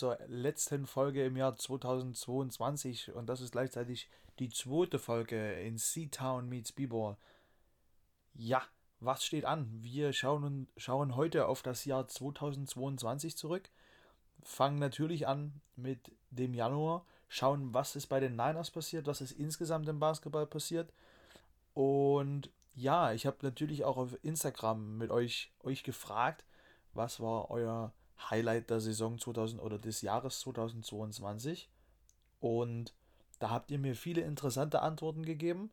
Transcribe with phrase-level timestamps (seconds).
[0.00, 4.08] zur letzten Folge im Jahr 2022 und das ist gleichzeitig
[4.38, 7.18] die zweite Folge in Seatown meets B-Ball.
[8.32, 8.62] Ja,
[9.00, 9.68] was steht an?
[9.82, 13.68] Wir schauen, schauen heute auf das Jahr 2022 zurück,
[14.42, 19.32] fangen natürlich an mit dem Januar, schauen, was ist bei den Niners passiert, was ist
[19.32, 20.94] insgesamt im Basketball passiert
[21.74, 26.46] und ja, ich habe natürlich auch auf Instagram mit euch, euch gefragt,
[26.94, 27.92] was war euer
[28.28, 31.68] Highlight der Saison 2000 oder des Jahres 2022.
[32.40, 32.92] Und
[33.38, 35.70] da habt ihr mir viele interessante Antworten gegeben.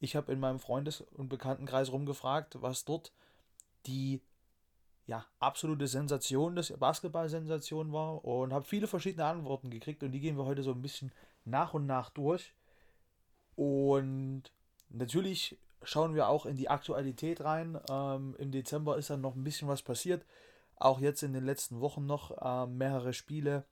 [0.00, 3.12] Ich habe in meinem Freundes- und Bekanntenkreis rumgefragt, was dort
[3.86, 4.20] die
[5.06, 10.36] ja, absolute Sensation des Basketball-Sensation war und habe viele verschiedene Antworten gekriegt und die gehen
[10.36, 11.12] wir heute so ein bisschen
[11.46, 12.52] nach und nach durch.
[13.56, 14.44] Und
[14.90, 17.80] natürlich schauen wir auch in die Aktualität rein.
[17.90, 20.24] Ähm, Im Dezember ist dann noch ein bisschen was passiert.
[20.78, 23.64] Auch jetzt in den letzten Wochen noch äh, mehrere Spiele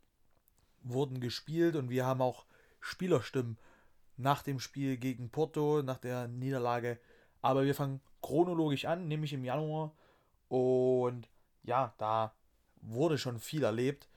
[0.83, 2.47] wurden gespielt und wir haben auch
[2.81, 3.59] Spielerstimmen
[4.17, 6.99] nach dem Spiel gegen Porto, nach der Niederlage.
[7.43, 9.93] Aber wir fangen chronologisch an, nämlich im Januar.
[10.49, 11.29] Und
[11.63, 12.33] ja, da
[12.81, 14.09] wurde schon viel erlebt.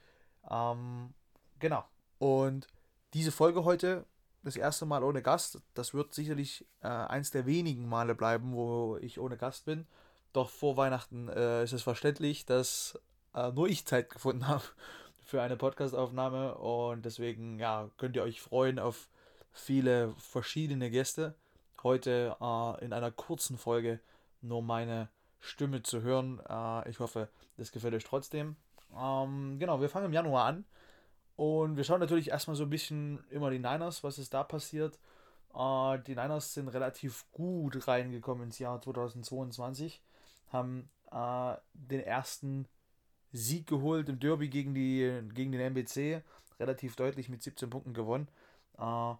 [0.48, 1.12] Ähm,
[1.58, 1.84] genau.
[2.18, 2.66] Und
[3.14, 4.06] diese Folge heute,
[4.42, 8.96] das erste Mal ohne Gast, das wird sicherlich äh, eins der wenigen Male bleiben, wo
[9.00, 9.86] ich ohne Gast bin.
[10.32, 12.98] Doch vor Weihnachten äh, ist es verständlich, dass
[13.34, 14.62] äh, nur ich Zeit gefunden habe
[15.24, 19.08] für eine Podcastaufnahme und deswegen ja, könnt ihr euch freuen auf
[19.52, 21.34] viele verschiedene Gäste.
[21.82, 24.00] Heute äh, in einer kurzen Folge
[24.40, 25.08] nur meine
[25.40, 26.40] Stimme zu hören.
[26.48, 28.56] Äh, ich hoffe, das gefällt euch trotzdem.
[28.96, 30.64] Ähm, genau, wir fangen im Januar an
[31.36, 34.98] und wir schauen natürlich erstmal so ein bisschen immer die Niners, was ist da passiert.
[35.54, 40.02] Äh, die Niners sind relativ gut reingekommen ins Jahr 2022
[40.50, 42.66] haben äh, den ersten
[43.32, 46.22] Sieg geholt im Derby gegen, die, gegen den MBC,
[46.58, 48.28] relativ deutlich mit 17 Punkten gewonnen.
[48.78, 49.14] Äh,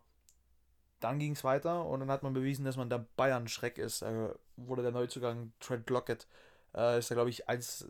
[1.00, 4.02] dann ging es weiter und dann hat man bewiesen, dass man der Bayern-Schreck ist.
[4.02, 6.26] Da wurde der Neuzugang Trent Lockett,
[6.74, 7.88] äh, ist da glaube ich eins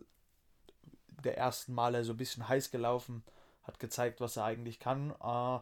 [1.24, 3.24] der ersten Male so ein bisschen heiß gelaufen,
[3.64, 5.12] hat gezeigt, was er eigentlich kann.
[5.22, 5.58] Äh,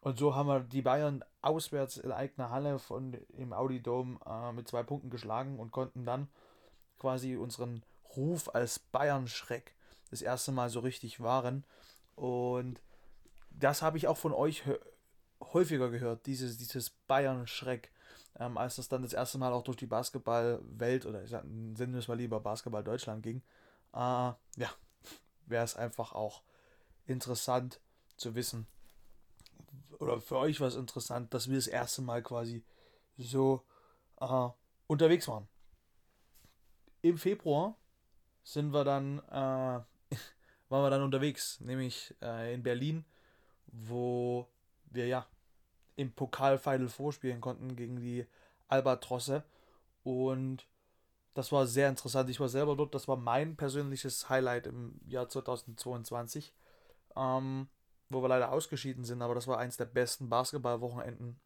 [0.00, 4.52] und so haben wir die Bayern auswärts in eigener Halle von, im Audi Dome äh,
[4.52, 6.28] mit zwei Punkten geschlagen und konnten dann
[6.98, 7.82] quasi unseren
[8.16, 9.74] Ruf als Bayern-Schreck
[10.10, 11.64] das erste Mal so richtig wahren.
[12.14, 12.80] Und
[13.50, 14.62] das habe ich auch von euch
[15.40, 17.90] häufiger gehört, dieses, dieses Bayern-Schreck.
[18.38, 21.98] Ähm, als das dann das erste Mal auch durch die Basketballwelt oder ich sag, wir
[21.98, 23.42] es mal lieber Basketball Deutschland ging,
[23.94, 24.70] äh, ja,
[25.46, 26.42] wäre es einfach auch
[27.06, 27.80] interessant
[28.18, 28.66] zu wissen,
[29.98, 32.62] oder für euch war es interessant, dass wir das erste Mal quasi
[33.16, 33.62] so
[34.20, 34.48] äh,
[34.86, 35.48] unterwegs waren
[37.08, 37.76] im Februar
[38.42, 39.32] sind wir dann, äh,
[40.68, 43.04] waren wir dann unterwegs, nämlich äh, in Berlin,
[43.66, 44.48] wo
[44.90, 45.26] wir ja
[45.96, 48.26] im Pokal Final vorspielen konnten gegen die
[48.68, 49.44] Albatrosse.
[50.04, 50.66] Und
[51.34, 52.30] das war sehr interessant.
[52.30, 56.54] Ich war selber dort, das war mein persönliches Highlight im Jahr 2022,
[57.16, 57.68] ähm,
[58.08, 61.40] wo wir leider ausgeschieden sind, aber das war eins der besten Basketballwochenenden,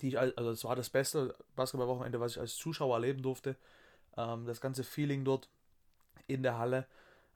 [0.00, 3.56] die ich, also es war das beste Basketballwochenende, was ich als Zuschauer erleben durfte.
[4.20, 5.48] Ähm, das ganze Feeling dort
[6.26, 6.86] in der Halle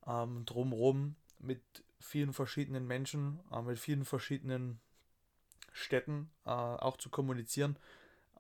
[0.07, 1.61] ähm, drumherum mit
[2.01, 4.81] vielen verschiedenen Menschen, äh, mit vielen verschiedenen
[5.73, 7.77] Städten äh, auch zu kommunizieren,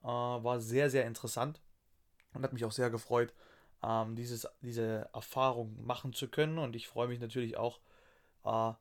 [0.02, 1.60] äh, war sehr, sehr interessant
[2.32, 3.32] und hat mich auch sehr gefreut,
[3.82, 6.58] ähm, dieses, diese Erfahrung machen zu können.
[6.58, 7.80] Und ich freue mich natürlich auch
[8.44, 8.72] äh,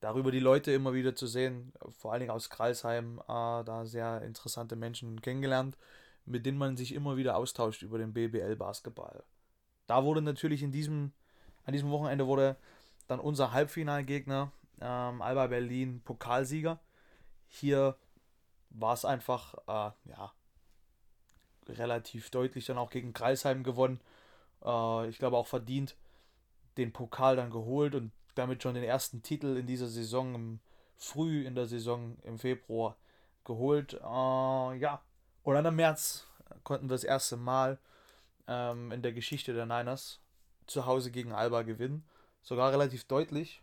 [0.00, 4.22] darüber, die Leute immer wieder zu sehen, vor allen Dingen aus Kreisheim, äh, da sehr
[4.22, 5.76] interessante Menschen kennengelernt
[6.24, 9.24] mit denen man sich immer wieder austauscht über den BBL-Basketball.
[9.86, 11.12] Da wurde natürlich in diesem,
[11.64, 12.56] an diesem Wochenende wurde
[13.08, 16.80] dann unser Halbfinalgegner ähm, Alba Berlin Pokalsieger.
[17.48, 17.96] Hier
[18.70, 20.32] war es einfach, äh, ja,
[21.68, 24.00] relativ deutlich dann auch gegen Kreisheim gewonnen.
[24.64, 25.96] Äh, ich glaube auch verdient
[26.76, 30.60] den Pokal dann geholt und damit schon den ersten Titel in dieser Saison, im,
[30.96, 32.96] früh in der Saison im Februar
[33.44, 33.94] geholt.
[33.94, 35.02] Äh, ja,
[35.50, 36.28] und dann im März
[36.62, 37.80] konnten wir das erste Mal
[38.46, 40.20] ähm, in der Geschichte der Niners
[40.68, 42.04] zu Hause gegen Alba gewinnen.
[42.40, 43.60] Sogar relativ deutlich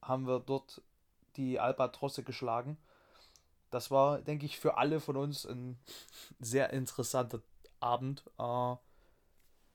[0.00, 0.80] haben wir dort
[1.36, 2.78] die Albatrosse geschlagen.
[3.70, 5.78] Das war, denke ich, für alle von uns ein
[6.38, 7.42] sehr interessanter
[7.80, 8.76] Abend, äh,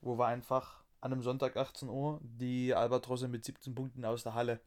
[0.00, 4.34] wo wir einfach an einem Sonntag 18 Uhr die Albatrosse mit 17 Punkten aus der
[4.34, 4.60] Halle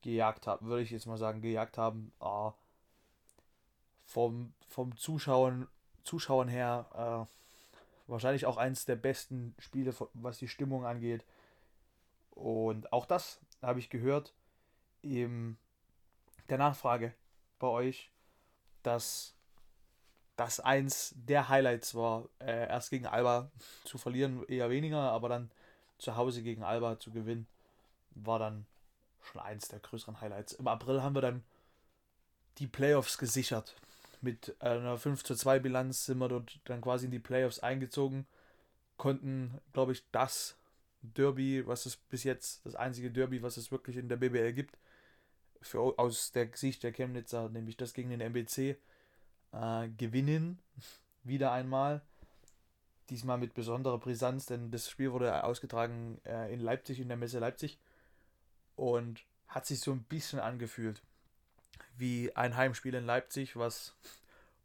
[0.00, 2.10] gejagt haben, würde ich jetzt mal sagen, gejagt haben.
[2.22, 2.52] Äh,
[4.04, 5.66] vom, vom Zuschauen,
[6.04, 11.24] Zuschauern her äh, wahrscheinlich auch eins der besten Spiele, was die Stimmung angeht.
[12.30, 14.34] Und auch das habe ich gehört,
[15.02, 15.58] eben
[16.48, 17.14] der Nachfrage
[17.58, 18.10] bei euch,
[18.82, 19.34] dass
[20.36, 23.50] das eins der Highlights war, äh, erst gegen Alba
[23.84, 25.50] zu verlieren, eher weniger, aber dann
[25.98, 27.46] zu Hause gegen Alba zu gewinnen,
[28.10, 28.66] war dann
[29.22, 30.52] schon eins der größeren Highlights.
[30.52, 31.44] Im April haben wir dann
[32.58, 33.74] die Playoffs gesichert.
[34.24, 38.26] Mit einer 5 zu 2 Bilanz sind wir dort dann quasi in die Playoffs eingezogen,
[38.96, 40.56] konnten, glaube ich, das
[41.02, 44.78] Derby, was es bis jetzt, das einzige Derby, was es wirklich in der BBL gibt,
[45.60, 48.78] für, aus der Sicht der Chemnitzer, nämlich das gegen den MBC,
[49.52, 50.58] äh, gewinnen.
[51.22, 52.00] Wieder einmal.
[53.10, 57.40] Diesmal mit besonderer Brisanz, denn das Spiel wurde ausgetragen äh, in Leipzig, in der Messe
[57.40, 57.78] Leipzig.
[58.74, 61.02] Und hat sich so ein bisschen angefühlt
[61.96, 63.94] wie ein Heimspiel in Leipzig, was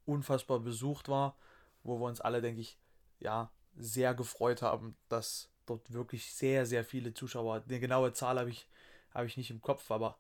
[0.06, 1.36] unfassbar besucht war,
[1.84, 2.78] wo wir uns alle, denke ich,
[3.20, 8.50] ja, sehr gefreut haben, dass dort wirklich sehr, sehr viele Zuschauer, eine genaue Zahl habe
[8.50, 8.68] ich,
[9.14, 10.18] habe ich nicht im Kopf, aber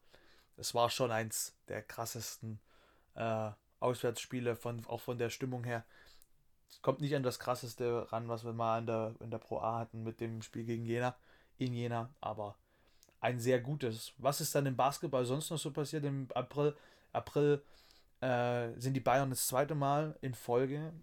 [0.57, 2.59] es war schon eins der krassesten
[3.15, 5.85] äh, Auswärtsspiele, von, auch von der Stimmung her.
[6.69, 9.59] Es kommt nicht an das krasseste ran, was wir mal in der, in der Pro
[9.59, 11.15] A hatten mit dem Spiel gegen Jena,
[11.57, 12.55] in Jena, aber
[13.21, 14.13] ein sehr gutes.
[14.17, 16.05] Was ist dann im Basketball sonst noch so passiert?
[16.05, 16.75] Im April,
[17.11, 17.61] April
[18.21, 20.93] äh, sind die Bayern das zweite Mal in Folge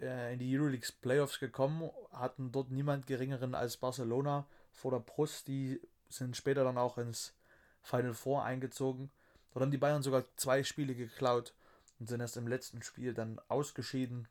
[0.00, 5.48] äh, in die Euroleague Playoffs gekommen, hatten dort niemand geringeren als Barcelona vor der Brust.
[5.48, 7.34] Die sind später dann auch ins
[7.82, 9.10] Final Four eingezogen.
[9.52, 11.54] Dort haben die Bayern sogar zwei Spiele geklaut
[11.98, 14.28] und sind erst im letzten Spiel dann ausgeschieden.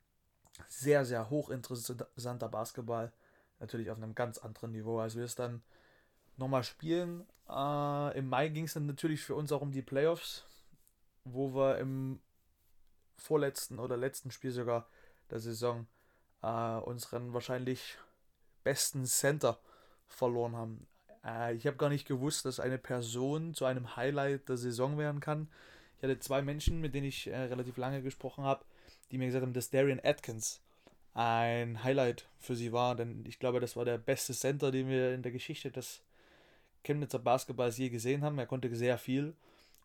[0.68, 3.12] Sehr, sehr hochinteressanter Basketball.
[3.60, 5.62] Natürlich auf einem ganz anderen Niveau, als wir es dann
[6.38, 7.26] nochmal spielen.
[7.50, 10.46] Äh, Im Mai ging es dann natürlich für uns auch um die Playoffs,
[11.24, 12.20] wo wir im
[13.18, 14.88] vorletzten oder letzten Spiel sogar
[15.30, 15.88] der Saison
[16.42, 17.98] äh, unseren wahrscheinlich
[18.64, 19.60] besten Center
[20.08, 20.88] verloren haben.
[21.26, 25.20] Äh, ich habe gar nicht gewusst, dass eine Person zu einem Highlight der Saison werden
[25.20, 25.50] kann.
[25.98, 28.64] Ich hatte zwei Menschen, mit denen ich äh, relativ lange gesprochen habe,
[29.12, 30.62] die mir gesagt haben, dass Darian Atkins
[31.14, 35.16] ein Highlight für sie war, denn ich glaube, das war der beste Center, den wir
[35.16, 36.04] in der Geschichte des
[36.88, 38.40] Chemnitzer Basketballs je gesehen haben.
[38.40, 39.36] Er konnte sehr viel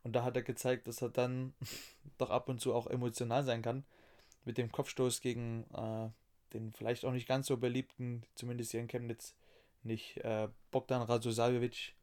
[0.04, 1.52] und da hat er gezeigt, dass er dann
[2.18, 3.84] doch ab und zu auch emotional sein kann.
[4.44, 6.08] Mit dem Kopfstoß gegen äh,
[6.54, 9.34] den vielleicht auch nicht ganz so beliebten, zumindest hier in Chemnitz,
[9.82, 11.94] nicht äh, Bogdan Radosaljevic,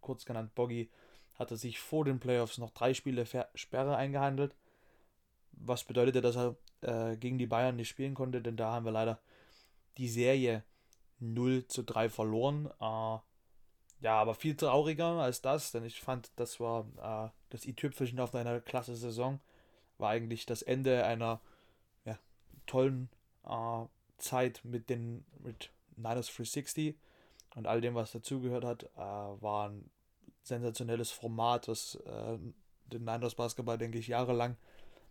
[0.00, 0.90] kurz genannt Boggy,
[1.34, 4.54] hat er sich vor den Playoffs noch drei Spiele Sperre eingehandelt.
[5.52, 8.92] Was bedeutete, dass er äh, gegen die Bayern nicht spielen konnte, denn da haben wir
[8.92, 9.18] leider
[9.98, 10.62] die Serie
[11.20, 12.70] 0 zu 3 verloren.
[12.80, 13.18] Äh,
[14.02, 18.34] ja, aber viel trauriger als das, denn ich fand, das war äh, das i-Tüpfelchen auf
[18.34, 19.40] einer klasse Saison.
[19.98, 21.40] War eigentlich das Ende einer
[22.04, 22.18] ja,
[22.66, 23.08] tollen
[23.44, 23.84] äh,
[24.18, 26.96] Zeit mit den mit Niners 360
[27.54, 28.82] und all dem, was dazugehört hat.
[28.96, 29.88] Äh, war ein
[30.42, 32.38] sensationelles Format, das äh,
[32.86, 34.56] den Niners Basketball, denke ich, jahrelang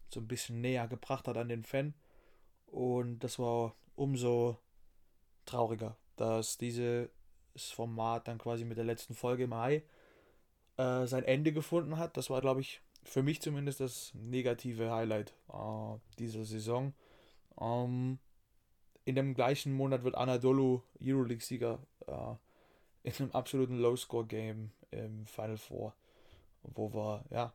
[0.10, 1.94] so ein bisschen näher gebracht hat an den Fan.
[2.68, 4.58] Und das war umso
[5.46, 7.10] trauriger, dass diese
[7.54, 9.84] das Format dann quasi mit der letzten Folge im Mai
[10.78, 12.18] äh, sein Ende gefunden hat.
[12.18, 16.94] Das war, glaube ich, für mich zumindest das negative Highlight äh, dieser Saison.
[17.60, 18.20] Ähm,
[19.06, 22.36] in dem gleichen Monat wird Anadolu Euroleague-Sieger äh,
[23.04, 25.94] in einem absoluten Low-Score-Game im Final Four,
[26.64, 27.54] wo wir ja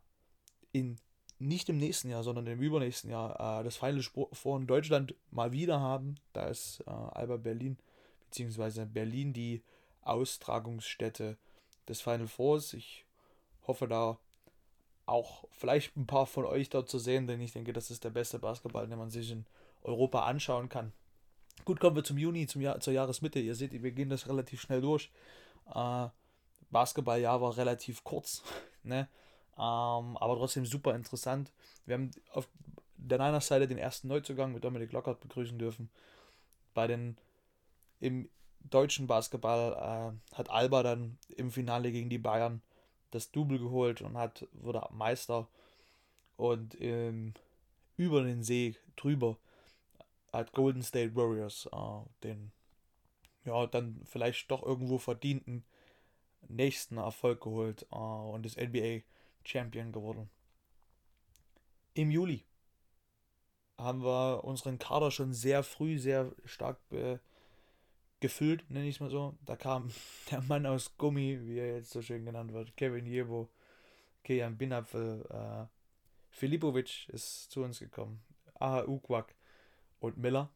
[0.72, 0.98] in
[1.38, 5.52] nicht im nächsten Jahr, sondern im übernächsten Jahr äh, das Final Four in Deutschland mal
[5.52, 6.16] wieder haben.
[6.32, 7.76] Da ist äh, Alba Berlin,
[8.24, 9.62] beziehungsweise Berlin die
[10.06, 11.36] Austragungsstätte
[11.88, 12.72] des Final Fours.
[12.72, 13.04] Ich
[13.66, 14.18] hoffe da
[15.06, 18.10] auch vielleicht ein paar von euch dort zu sehen, denn ich denke, das ist der
[18.10, 19.46] beste Basketball, den man sich in
[19.82, 20.92] Europa anschauen kann.
[21.64, 23.38] Gut, kommen wir zum Juni, zum Jahr, zur Jahresmitte.
[23.38, 25.10] Ihr seht, wir gehen das relativ schnell durch.
[25.72, 26.08] Äh,
[26.70, 28.42] Basketballjahr war relativ kurz,
[28.82, 29.08] ne?
[29.56, 31.50] Ähm, aber trotzdem super interessant.
[31.86, 32.48] Wir haben auf
[32.96, 35.88] der Niners Seite den ersten Neuzugang mit Dominik Lockhart begrüßen dürfen.
[36.74, 37.16] Bei den
[38.00, 38.28] im
[38.70, 39.72] deutschen Basketball
[40.32, 42.62] äh, hat Alba dann im Finale gegen die Bayern
[43.10, 45.48] das Double geholt und hat wurde Meister
[46.36, 47.34] und ähm,
[47.96, 49.36] über den See drüber
[50.32, 52.52] hat Golden State Warriors äh, den
[53.44, 55.64] ja dann vielleicht doch irgendwo verdienten
[56.48, 59.02] nächsten Erfolg geholt äh, und ist NBA
[59.44, 60.28] Champion geworden.
[61.94, 62.44] Im Juli
[63.78, 67.20] haben wir unseren Kader schon sehr früh sehr stark be
[68.20, 69.36] gefüllt, nenne ich es mal so.
[69.44, 69.90] Da kam
[70.30, 73.48] der Mann aus Gummi, wie er jetzt so schön genannt wird, Kevin Jebo,
[74.24, 75.66] Kejan Binapfel, äh,
[76.30, 78.22] Filipovic ist zu uns gekommen,
[78.58, 79.34] Aha Ukwak
[80.00, 80.50] und Miller.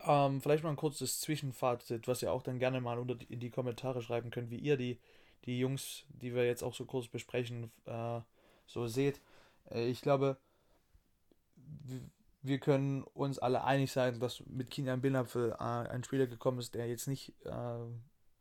[0.00, 3.40] Ähm, vielleicht mal ein kurzes Zwischenfazit, was ihr auch dann gerne mal unter die, in
[3.40, 4.98] die Kommentare schreiben könnt, wie ihr die,
[5.44, 8.20] die Jungs, die wir jetzt auch so kurz besprechen, äh,
[8.66, 9.20] so seht.
[9.70, 10.38] Äh, ich glaube,
[12.42, 16.74] wir können uns alle einig sein, dass mit Kilian Binapfel äh, ein Spieler gekommen ist,
[16.74, 17.78] der jetzt nicht äh,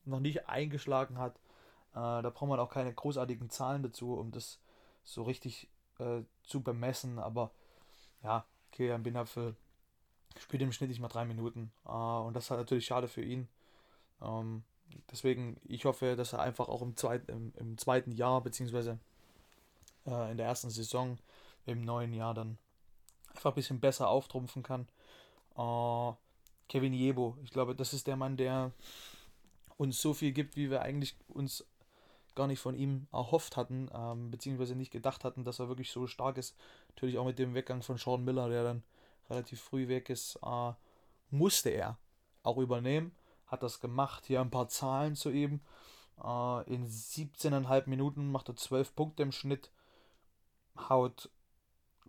[0.06, 1.36] noch nicht eingeschlagen hat.
[1.92, 4.60] Äh, da braucht man auch keine großartigen Zahlen dazu, um das
[5.04, 7.20] so richtig äh, zu bemessen.
[7.20, 7.52] Aber
[8.24, 9.56] ja, Kilian Binapfel
[10.38, 11.72] spielt im Schnitt nicht mal drei Minuten.
[11.86, 13.48] Äh, und das ist halt natürlich schade für ihn.
[14.22, 14.64] Ähm,
[15.12, 19.00] deswegen, ich hoffe, dass er einfach auch im, zweit, im, im zweiten Jahr, beziehungsweise
[20.06, 21.18] äh, in der ersten Saison
[21.66, 22.58] im neuen Jahr dann
[23.38, 24.88] einfach ein bisschen besser auftrumpfen kann.
[25.56, 26.16] Uh,
[26.68, 28.72] Kevin Jebo, ich glaube, das ist der Mann, der
[29.78, 31.66] uns so viel gibt, wie wir eigentlich uns
[32.36, 36.08] gar nicht von ihm erhofft hatten, ähm, beziehungsweise nicht gedacht hatten, dass er wirklich so
[36.08, 36.56] stark ist.
[36.90, 38.84] Natürlich auch mit dem Weggang von Sean Miller, der dann
[39.30, 40.74] relativ früh weg ist, äh,
[41.32, 41.98] musste er
[42.44, 43.12] auch übernehmen.
[43.48, 44.26] Hat das gemacht.
[44.26, 45.62] Hier ein paar Zahlen zu ihm.
[46.24, 49.72] Äh, in 17,5 Minuten macht er 12 Punkte im Schnitt.
[50.90, 51.30] Haut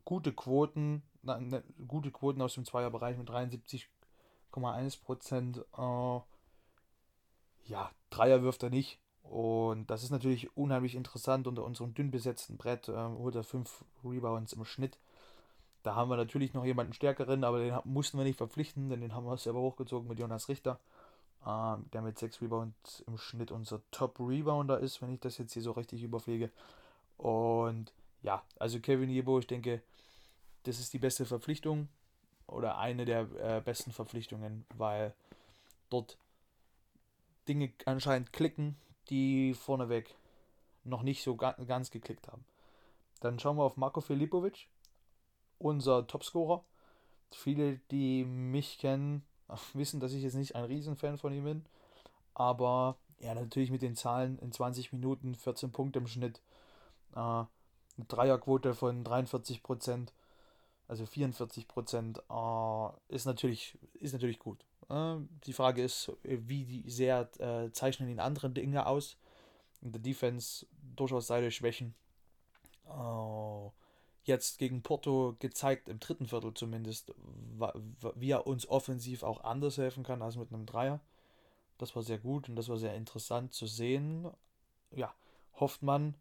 [0.09, 5.59] gute Quoten, na, ne, gute Quoten aus dem Zweierbereich mit 73,1 Prozent.
[5.77, 6.21] Äh,
[7.67, 8.99] ja, Dreier wirft er nicht.
[9.23, 11.47] Und das ist natürlich unheimlich interessant.
[11.47, 14.99] Unter unserem dünn besetzten Brett äh, holt er 5 Rebounds im Schnitt.
[15.83, 19.15] Da haben wir natürlich noch jemanden stärkeren, aber den mussten wir nicht verpflichten, denn den
[19.15, 20.81] haben wir selber hochgezogen mit Jonas Richter,
[21.47, 25.63] äh, der mit 6 Rebounds im Schnitt unser Top-Rebounder ist, wenn ich das jetzt hier
[25.63, 26.51] so richtig überpflege.
[27.17, 29.83] Und ja, also Kevin Jebo, ich denke,
[30.65, 31.89] das ist die beste Verpflichtung
[32.47, 35.15] oder eine der äh, besten Verpflichtungen, weil
[35.91, 36.19] dort
[37.47, 38.77] Dinge anscheinend klicken,
[39.11, 40.15] die vorneweg
[40.85, 42.45] noch nicht so ga ganz geklickt haben.
[43.21, 44.69] Dann schauen wir auf Marco Filipovic,
[45.59, 46.65] unser Topscorer.
[47.31, 49.25] Viele, die mich kennen,
[49.75, 51.65] wissen, dass ich jetzt nicht ein Riesenfan von ihm bin.
[52.35, 56.41] Aber ja, natürlich mit den Zahlen in 20 Minuten 14 Punkte im Schnitt.
[57.15, 60.13] Äh, eine Dreierquote von 43 Prozent,
[60.89, 64.65] also 44 Prozent, äh, ist, natürlich, ist natürlich gut.
[64.89, 65.17] Äh,
[65.47, 69.17] die Frage ist, wie sehr äh, zeichnen ihn andere Dinge aus.
[69.81, 70.67] In der Defense
[70.97, 71.95] durchaus seine Schwächen.
[72.87, 73.71] Äh,
[74.25, 77.15] jetzt gegen Porto gezeigt, im dritten Viertel zumindest,
[78.15, 81.01] wie er uns offensiv auch anders helfen kann als mit einem Dreier.
[81.79, 84.29] Das war sehr gut und das war sehr interessant zu sehen.
[84.95, 85.15] Ja,
[85.61, 86.15] hofft man,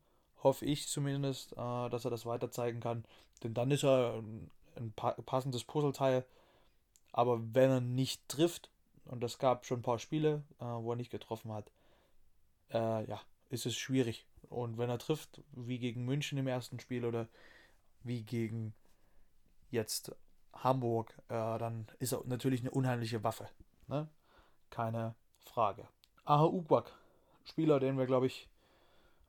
[0.43, 3.05] hoffe ich zumindest, äh, dass er das weiter zeigen kann.
[3.43, 6.25] Denn dann ist er ein, ein passendes Puzzleteil.
[7.11, 8.69] Aber wenn er nicht trifft,
[9.05, 11.71] und es gab schon ein paar Spiele, äh, wo er nicht getroffen hat,
[12.71, 14.25] äh, ja, ist es schwierig.
[14.49, 17.27] Und wenn er trifft, wie gegen München im ersten Spiel oder
[18.03, 18.73] wie gegen
[19.71, 20.15] jetzt
[20.53, 23.49] Hamburg, äh, dann ist er natürlich eine unheimliche Waffe.
[23.87, 24.07] Ne?
[24.69, 25.87] Keine Frage.
[26.25, 26.91] Aha Ugbak,
[27.45, 28.49] Spieler, den wir, glaube ich,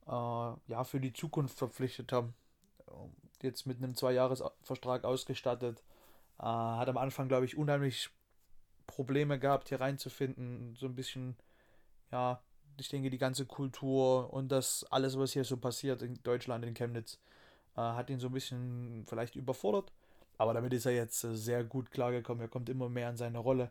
[0.07, 2.35] äh, ja, für die Zukunft verpflichtet haben.
[3.42, 5.83] Jetzt mit einem Zweijahresvertrag ausgestattet.
[6.38, 8.11] Äh, hat am Anfang, glaube ich, unheimlich
[8.87, 10.75] Probleme gehabt, hier reinzufinden.
[10.76, 11.37] So ein bisschen,
[12.11, 12.40] ja,
[12.78, 16.75] ich denke, die ganze Kultur und das alles, was hier so passiert in Deutschland, in
[16.75, 17.18] Chemnitz,
[17.76, 19.92] äh, hat ihn so ein bisschen vielleicht überfordert.
[20.38, 22.40] Aber damit ist er jetzt äh, sehr gut klargekommen.
[22.40, 23.71] Er kommt immer mehr in seine Rolle.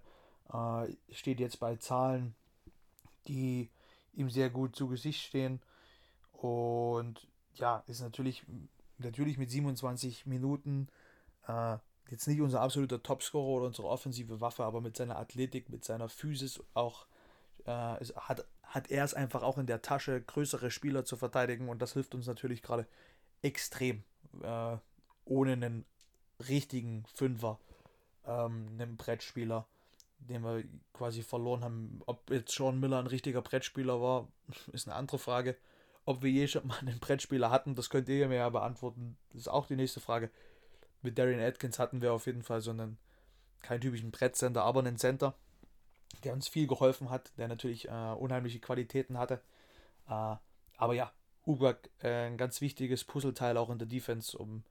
[0.54, 2.36] Äh, steht jetzt bei Zahlen,
[3.28, 3.70] die
[4.14, 5.62] ihm sehr gut zu Gesicht stehen.
[6.34, 8.44] Und ja, ist natürlich,
[8.98, 10.88] natürlich mit 27 Minuten
[11.48, 11.78] äh,
[12.10, 16.10] jetzt nicht unser absoluter Topscorer oder unsere offensive Waffe, aber mit seiner Athletik, mit seiner
[16.10, 17.06] Physis auch
[17.66, 21.82] äh, hat, hat er es einfach auch in der Tasche, größere Spieler zu verteidigen und
[21.82, 22.88] das hilft uns natürlich gerade
[23.42, 24.04] extrem.
[24.42, 24.78] Äh,
[25.26, 25.86] ohne einen
[26.48, 27.60] richtigen Fünfer,
[28.26, 29.68] ähm, einen Brettspieler,
[30.20, 30.64] den wir
[30.94, 32.02] quasi verloren haben.
[32.06, 34.28] Ob jetzt Sean Miller ein richtiger Brettspieler war,
[34.72, 35.58] ist eine andere Frage.
[36.08, 39.18] Ob wir je schon mal einen Brettspieler hatten, das könnt ihr mir ja beantworten.
[39.34, 40.32] Das ist auch die nächste Frage.
[41.02, 42.98] Mit Darian Atkins hatten wir auf jeden Fall so einen,
[43.62, 45.36] keinen typischen Brettcenter, aber einen Center,
[46.24, 49.42] der uns viel geholfen hat, der natürlich äh, unheimliche Qualitäten hatte.
[50.08, 50.38] Äh,
[50.78, 51.12] aber ja,
[51.46, 54.64] Ubak äh, ein ganz wichtiges Puzzleteil auch in der Defense, um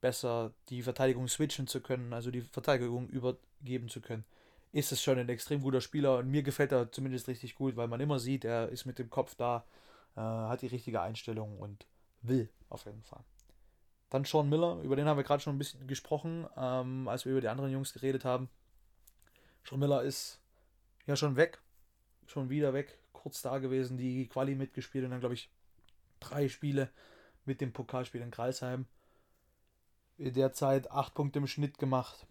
[0.00, 4.24] besser die Verteidigung switchen zu können, also die Verteidigung übergeben zu können.
[4.70, 7.88] Ist es schon ein extrem guter Spieler und mir gefällt er zumindest richtig gut, weil
[7.88, 9.64] man immer sieht, er ist mit dem Kopf da,
[10.16, 11.86] äh, hat die richtige Einstellung und
[12.22, 13.24] will auf jeden Fall.
[14.10, 17.32] Dann Sean Miller, über den haben wir gerade schon ein bisschen gesprochen, ähm, als wir
[17.32, 18.48] über die anderen Jungs geredet haben.
[19.68, 20.40] Sean Miller ist
[21.06, 21.60] ja schon weg,
[22.26, 25.50] schon wieder weg, kurz da gewesen, die Quali mitgespielt und dann glaube ich
[26.20, 26.90] drei Spiele
[27.44, 28.86] mit dem Pokalspiel in Kreisheim.
[30.16, 32.26] In der Zeit acht Punkte im Schnitt gemacht,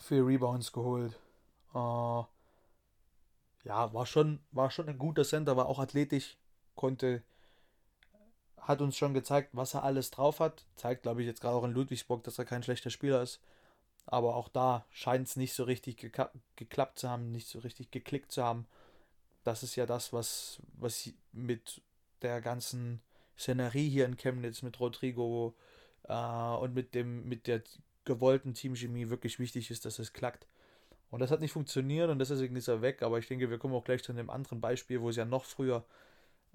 [0.00, 1.12] vier Rebounds geholt.
[1.74, 2.22] Äh,
[3.64, 6.38] ja, war schon, war schon ein guter Center, war auch athletisch,
[6.76, 7.22] konnte,
[8.58, 10.64] hat uns schon gezeigt, was er alles drauf hat.
[10.76, 13.40] Zeigt, glaube ich, jetzt gerade auch in Ludwigsburg, dass er kein schlechter Spieler ist.
[14.06, 18.30] Aber auch da scheint es nicht so richtig geklappt zu haben, nicht so richtig geklickt
[18.30, 18.66] zu haben.
[19.42, 21.82] Das ist ja das, was, was mit
[22.22, 23.00] der ganzen
[23.36, 25.54] Szenerie hier in Chemnitz, mit Rodrigo
[26.04, 27.62] äh, und mit, dem, mit der
[28.04, 30.46] gewollten Teamchemie wirklich wichtig ist, dass es klappt.
[31.10, 33.02] Und das hat nicht funktioniert und deswegen ist er weg.
[33.02, 35.44] Aber ich denke, wir kommen auch gleich zu einem anderen Beispiel, wo es ja noch
[35.44, 35.84] früher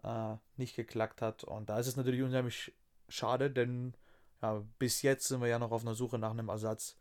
[0.03, 1.43] äh, nicht geklackt hat.
[1.43, 2.74] Und da ist es natürlich unheimlich
[3.10, 3.96] schade, denn
[4.41, 6.98] ja, bis jetzt sind wir ja noch auf einer Suche nach einem Ersatz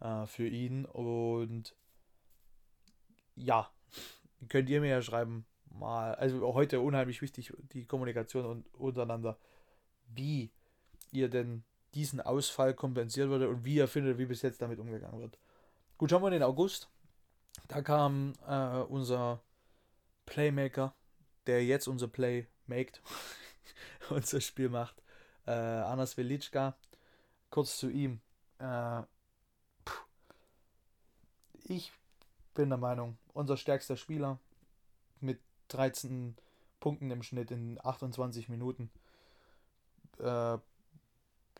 [0.00, 0.84] äh, für ihn.
[0.84, 1.76] Und
[3.34, 3.70] ja,
[4.48, 9.38] könnt ihr mir ja schreiben, mal, also heute unheimlich wichtig, die Kommunikation untereinander,
[10.08, 10.52] wie
[11.10, 15.20] ihr denn diesen Ausfall kompensiert wurde und wie ihr findet, wie bis jetzt damit umgegangen
[15.20, 15.38] wird.
[15.98, 16.88] Gut, schauen wir in den August.
[17.68, 19.42] Da kam äh, unser
[20.24, 20.94] Playmaker,
[21.46, 23.00] der jetzt unser Play maked,
[24.10, 25.02] unser Spiel macht,
[25.46, 26.74] äh, Anas Velitschka.
[27.50, 28.20] Kurz zu ihm.
[28.58, 29.02] Äh,
[31.64, 31.92] ich
[32.54, 34.38] bin der Meinung, unser stärkster Spieler
[35.20, 36.36] mit 13
[36.80, 38.90] Punkten im Schnitt in 28 Minuten.
[40.18, 40.58] Äh,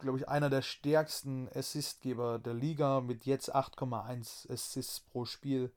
[0.03, 5.73] glaube ich, einer der stärksten Assistgeber der Liga mit jetzt 8,1 Assists pro Spiel.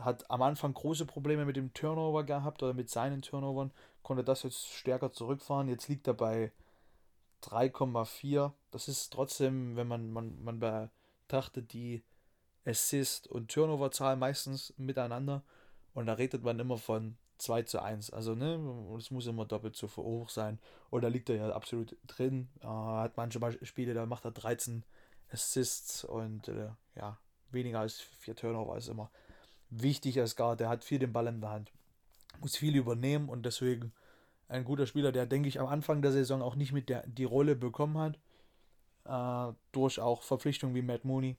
[0.00, 3.72] Hat am Anfang große Probleme mit dem Turnover gehabt oder mit seinen Turnovern,
[4.02, 5.68] konnte das jetzt stärker zurückfahren.
[5.68, 6.52] Jetzt liegt er bei
[7.44, 8.52] 3,4.
[8.70, 12.02] Das ist trotzdem, wenn man, man, man betrachtet die
[12.64, 15.42] Assist- und Turnover-Zahl meistens miteinander
[15.94, 18.10] und da redet man immer von 2 zu 1.
[18.10, 20.58] Also, ne, es muss immer doppelt so hoch sein.
[20.90, 22.48] Und da liegt er ja absolut drin.
[22.60, 24.84] Äh, hat manche Spiele, da macht er 13
[25.30, 27.18] Assists und äh, ja,
[27.50, 29.10] weniger als 4 Turnover ist immer
[29.72, 30.60] wichtig als Guard.
[30.60, 31.72] Der hat viel den Ball in der Hand,
[32.40, 33.92] muss viel übernehmen und deswegen
[34.48, 37.24] ein guter Spieler, der, denke ich, am Anfang der Saison auch nicht mit der die
[37.24, 38.18] Rolle bekommen hat.
[39.04, 41.36] Äh, durch auch Verpflichtungen wie Matt Mooney.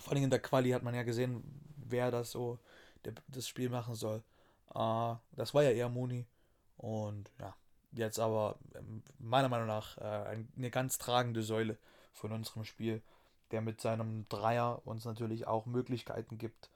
[0.00, 1.42] Vor allem in der Quali hat man ja gesehen,
[1.76, 2.58] wer das so
[3.04, 4.22] der, das Spiel machen soll.
[4.74, 6.26] Uh, das war ja eher Muni.
[6.76, 7.54] Und ja,
[7.92, 11.78] jetzt aber ähm, meiner Meinung nach äh, eine ganz tragende Säule
[12.12, 13.02] von unserem Spiel,
[13.52, 16.70] der mit seinem Dreier uns natürlich auch Möglichkeiten gibt,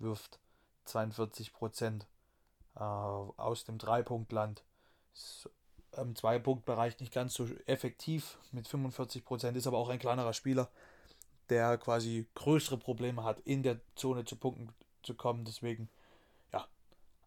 [0.00, 0.40] wirft
[0.84, 2.06] 42 Prozent
[2.76, 4.64] äh, aus dem Dreipunktland.
[5.96, 10.70] Im Zwei-Punkt-Bereich nicht ganz so effektiv mit 45 Prozent, ist aber auch ein kleinerer Spieler,
[11.48, 15.44] der quasi größere Probleme hat, in der Zone zu Punkten zu kommen.
[15.44, 15.88] Deswegen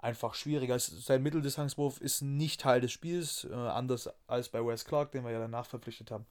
[0.03, 0.77] einfach schwieriger.
[0.77, 5.31] Sein Mitteldistanzwurf ist nicht Teil des Spiels, äh, anders als bei Wes Clark, den wir
[5.31, 6.25] ja danach verpflichtet haben.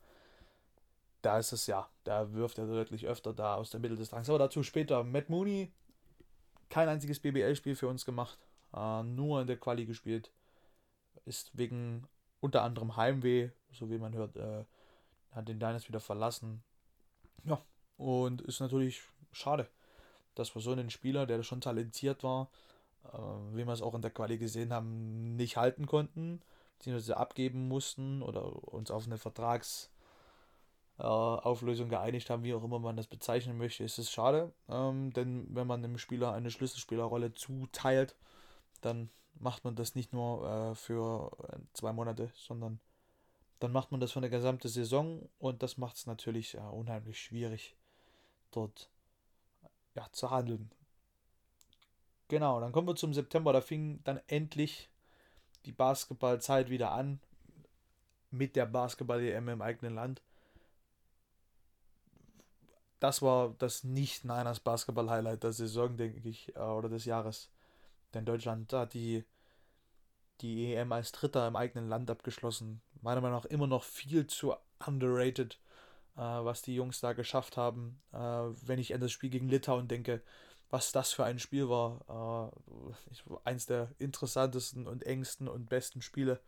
[1.23, 4.29] Da ist es ja, da wirft er deutlich öfter da aus der Mitteldistanz.
[4.29, 5.05] Aber dazu später.
[5.05, 5.73] Matt Mooney,
[6.73, 8.39] kein einziges BBL-Spiel für uns gemacht,
[8.75, 10.33] äh, nur in der Quali gespielt.
[11.27, 12.09] Ist wegen
[12.41, 14.65] unter anderem Heimweh, so wie man hört, äh,
[15.33, 16.65] hat den Diners wieder verlassen.
[17.45, 17.61] Ja,
[17.99, 19.69] und ist natürlich schade,
[20.35, 22.49] dass wir so einen Spieler, der schon talentiert war,
[23.05, 23.19] äh,
[23.55, 26.41] wie wir es auch in der Quali gesehen haben, nicht halten konnten,
[26.79, 29.92] beziehungsweise abgeben mussten oder uns auf eine Vertragsauflösung
[30.99, 34.53] äh, geeinigt haben, wie auch immer man das bezeichnen möchte, ist es schade.
[34.69, 38.17] Ähm, denn wenn man einem Spieler eine Schlüsselspielerrolle zuteilt,
[38.81, 42.81] dann macht man das nicht nur äh, für äh, zwei Monate, sondern
[43.61, 47.21] dann macht man das für eine gesamte Saison und das macht es natürlich äh, unheimlich
[47.21, 47.77] schwierig,
[48.51, 48.91] dort
[49.95, 50.71] ja, zu handeln.
[52.29, 53.53] Genau, dann kommen wir zum September.
[53.53, 54.89] Da fing dann endlich
[55.67, 57.21] die Basketballzeit wieder an.
[58.31, 60.23] Mit der Basketball-EM im eigenen Land.
[63.03, 67.51] Das war das Nicht-Niners Basketball-Highlight der Saison, denke ich, äh, oder des Jahres.
[68.15, 69.25] Denn Deutschland hat die,
[70.41, 72.81] die EM als Dritter im eigenen Land abgeschlossen.
[73.01, 74.55] Meiner Meinung nach immer noch viel zu
[74.87, 75.59] underrated,
[76.15, 78.01] äh, was die Jungs da geschafft haben.
[78.13, 80.23] Äh, wenn ich an das Spiel gegen Litauen denke,
[80.71, 82.53] was das für ein Spiel war.
[83.43, 86.39] Eins der interessantesten und engsten und besten Spiele.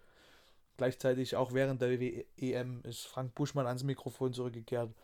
[0.76, 1.98] Gleichzeitig auch während der
[2.36, 4.94] EM ist Frank Buschmann ans Mikrofon zurückgekehrt,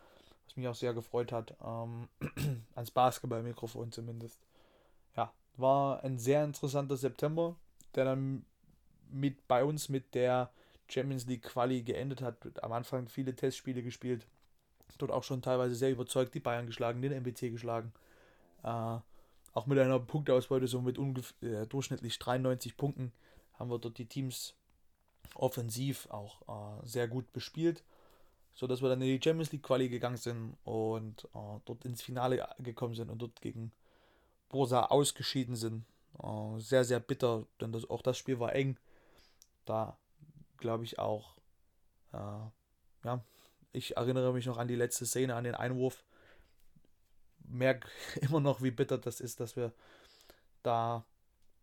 [0.51, 1.57] was mich auch sehr gefreut hat.
[1.65, 2.09] Ähm,
[2.75, 4.41] ans Basketballmikrofon zumindest.
[5.17, 7.57] Ja, war ein sehr interessanter September,
[7.95, 8.45] der dann
[9.11, 10.51] mit bei uns mit der
[10.89, 12.63] Champions League Quali geendet hat.
[12.63, 14.27] Am Anfang viele Testspiele gespielt.
[14.99, 17.93] Dort auch schon teilweise sehr überzeugt die Bayern geschlagen, den MBC geschlagen.
[18.65, 18.99] Äh,
[19.53, 20.99] auch mit einer Punktausbeute so mit
[21.43, 23.13] äh, durchschnittlich 93 Punkten
[23.55, 24.55] haben wir dort die Teams
[25.35, 27.85] offensiv auch äh, sehr gut bespielt,
[28.55, 32.47] sodass wir dann in die Champions League Quali gegangen sind und äh, dort ins Finale
[32.59, 33.73] gekommen sind und dort gegen
[34.49, 35.85] Borsa ausgeschieden sind.
[36.23, 38.77] Äh, sehr, sehr bitter, denn das, auch das Spiel war eng.
[39.65, 39.97] da
[40.59, 41.37] glaube ich auch,
[42.13, 42.17] äh,
[43.05, 43.25] ja,
[43.73, 46.05] ich erinnere mich noch an die letzte Szene, an den Einwurf.
[47.49, 47.89] Merke
[48.21, 49.73] immer noch, wie bitter das ist, dass wir
[50.63, 51.05] da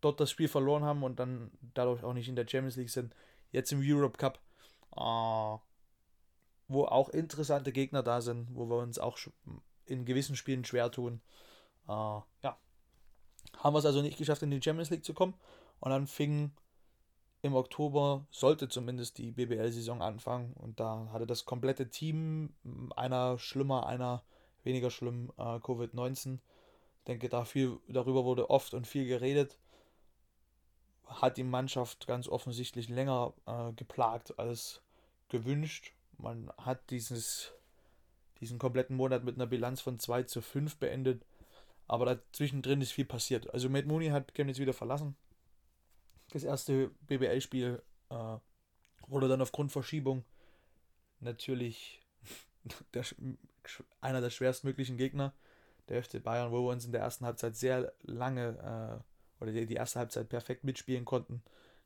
[0.02, 3.16] dort das Spiel verloren haben und dann dadurch auch nicht in der Champions League sind.
[3.52, 4.40] Jetzt im Europe Cup,
[4.96, 5.58] äh,
[6.68, 9.18] wo auch interessante Gegner da sind, wo wir uns auch
[9.86, 11.22] in gewissen Spielen schwer tun.
[11.88, 12.58] Äh, ja,
[13.58, 15.34] haben wir es also nicht geschafft, in die Champions League zu kommen.
[15.80, 16.52] Und dann fing
[17.42, 20.54] im Oktober, sollte zumindest die BBL-Saison anfangen.
[20.54, 22.54] Und da hatte das komplette Team,
[22.96, 24.24] einer schlimmer, einer
[24.64, 26.36] weniger schlimm, äh, Covid-19.
[27.00, 29.58] Ich denke, da viel, darüber wurde oft und viel geredet.
[31.06, 34.82] Hat die Mannschaft ganz offensichtlich länger äh, geplagt als
[35.30, 35.94] gewünscht.
[36.18, 37.54] Man hat dieses,
[38.40, 41.26] diesen kompletten Monat mit einer Bilanz von 2 zu 5 beendet.
[41.88, 43.54] Aber dazwischen drin ist viel passiert.
[43.54, 45.16] Also Matt Mooney hat Chemnitz wieder verlassen.
[46.32, 48.38] Das erste BBL-Spiel äh,
[49.08, 50.26] wurde dann aufgrund Verschiebung
[51.20, 52.02] natürlich
[52.94, 53.06] der,
[54.02, 55.34] einer der schwerstmöglichen Gegner
[55.88, 59.02] der FC Bayern, wo wir uns in der ersten Halbzeit sehr lange
[59.40, 61.42] äh, oder die, die, erste Halbzeit perfekt mitspielen konnten,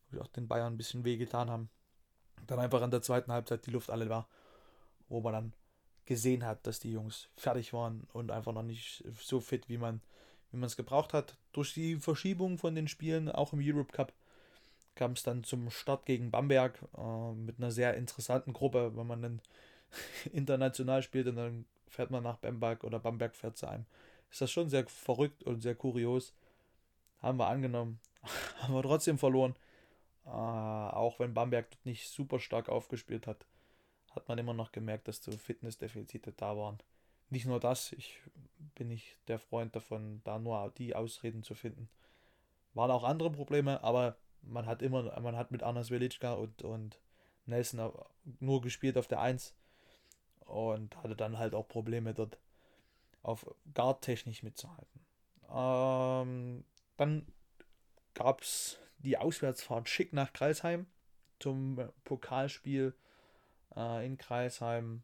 [0.10, 1.70] wo wir auch den Bayern ein bisschen wehgetan haben.
[2.51, 4.27] Dann einfach in der zweiten Halbzeit die Luft alle war,
[5.09, 5.53] wo man dann
[6.05, 10.01] gesehen hat, dass die Jungs fertig waren und einfach noch nicht so fit, wie man
[10.51, 11.37] wie man es gebraucht hat.
[11.53, 14.13] Durch die Verschiebung von den Spielen, auch im Europe Cup,
[14.95, 18.91] kam es dann zum Start gegen Bamberg äh, mit einer sehr interessanten Gruppe.
[18.95, 19.41] Wenn man dann
[20.33, 23.85] international spielt und dann fährt man nach Bamberg oder Bamberg fährt zu einem,
[24.29, 26.33] ist das schon sehr verrückt und sehr kurios.
[27.21, 27.99] Haben wir angenommen,
[28.59, 29.55] haben wir trotzdem verloren.
[30.25, 33.45] Äh, auch wenn Bamberg nicht super stark aufgespielt hat
[34.15, 36.77] hat man immer noch gemerkt, dass so Fitnessdefizite da waren.
[37.29, 38.19] Nicht nur das, ich
[38.75, 41.89] bin nicht der Freund davon, da nur die Ausreden zu finden.
[42.73, 46.99] Waren auch andere Probleme, aber man hat immer, man hat mit Anas Velicka und, und
[47.45, 47.91] Nelson
[48.39, 49.53] nur gespielt auf der 1
[50.45, 52.38] und hatte dann halt auch Probleme dort
[53.23, 55.01] auf Guard-technisch mitzuhalten.
[55.49, 56.65] Ähm,
[56.97, 57.25] dann
[58.13, 60.85] gab es die Auswärtsfahrt schick nach Kreisheim
[61.39, 62.93] zum Pokalspiel
[63.75, 65.03] äh, in Kreisheim.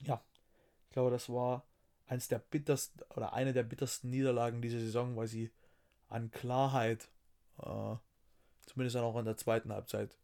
[0.00, 0.24] Ja,
[0.84, 1.66] ich glaube, das war
[2.06, 5.50] eins der bittersten oder eine der bittersten Niederlagen dieser Saison, weil sie
[6.08, 7.08] an Klarheit,
[7.58, 7.96] äh,
[8.66, 10.16] zumindest auch in der zweiten Halbzeit,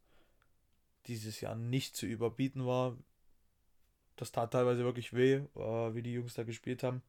[1.06, 2.96] dieses Jahr nicht zu überbieten war.
[4.16, 7.02] Das tat teilweise wirklich weh, äh, wie die Jungs da gespielt haben.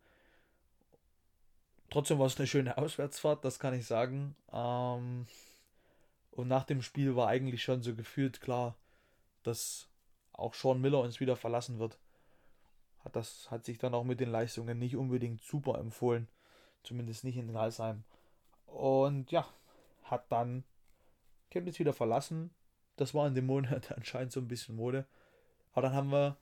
[1.91, 4.35] Trotzdem war es eine schöne Auswärtsfahrt, das kann ich sagen.
[4.51, 5.27] Ähm,
[6.31, 8.77] und nach dem Spiel war eigentlich schon so gefühlt klar,
[9.43, 9.89] dass
[10.31, 11.99] auch Sean Miller uns wieder verlassen wird.
[13.03, 16.29] Hat das hat sich dann auch mit den Leistungen nicht unbedingt super empfohlen,
[16.81, 18.05] zumindest nicht in Galsheim.
[18.67, 19.45] Und ja,
[20.03, 20.63] hat dann
[21.49, 22.51] Chemnitz wieder verlassen.
[22.95, 25.05] Das war in dem Monat anscheinend so ein bisschen Mode.
[25.73, 26.37] Aber dann haben wir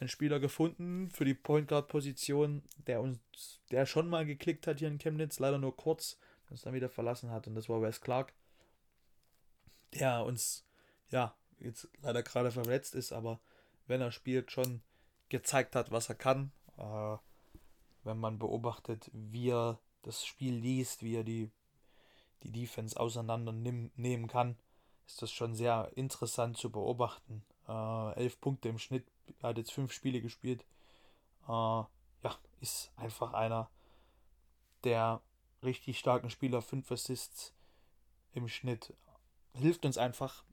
[0.00, 4.78] einen Spieler gefunden für die Point Guard Position, der uns, der schon mal geklickt hat
[4.78, 7.46] hier in Chemnitz, leider nur kurz, uns dann wieder verlassen hat.
[7.46, 8.32] Und das war Wes Clark,
[9.94, 10.64] der uns
[11.10, 13.40] ja jetzt leider gerade verletzt ist, aber
[13.86, 14.82] wenn er spielt, schon
[15.28, 16.52] gezeigt hat, was er kann.
[16.78, 17.16] Äh,
[18.02, 21.50] wenn man beobachtet, wie er das Spiel liest, wie er die,
[22.42, 24.56] die Defense auseinander nehmen kann,
[25.06, 27.44] ist das schon sehr interessant zu beobachten.
[27.68, 29.06] Äh, elf Punkte im Schnitt,
[29.42, 30.64] hat jetzt fünf Spiele gespielt.
[31.46, 33.70] Äh, ja, ist einfach einer
[34.84, 35.20] der
[35.62, 37.54] richtig starken Spieler, fünf Assists
[38.32, 38.94] im Schnitt.
[39.54, 40.44] Hilft uns einfach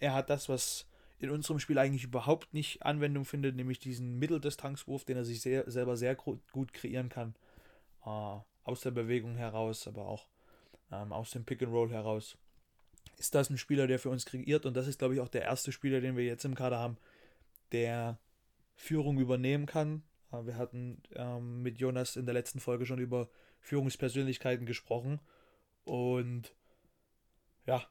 [0.00, 0.86] er hat das, was
[1.18, 5.70] in unserem Spiel eigentlich überhaupt nicht Anwendung findet, nämlich diesen Mitteldistanzwurf, den er sich sehr,
[5.70, 7.34] selber sehr gut kreieren kann.
[8.04, 10.26] Äh, aus der Bewegung heraus, aber auch
[10.90, 12.38] ähm, aus dem Pick and Roll heraus.
[13.18, 15.42] Ist das ein Spieler, der für uns kreiert und das ist, glaube ich, auch der
[15.42, 16.96] erste Spieler, den wir jetzt im Kader haben,
[17.72, 18.18] der
[18.74, 20.02] Führung übernehmen kann.
[20.32, 23.28] Äh, wir hatten ähm, mit Jonas in der letzten Folge schon über
[23.60, 25.20] Führungspersönlichkeiten gesprochen
[25.84, 26.54] und
[27.66, 27.86] ja,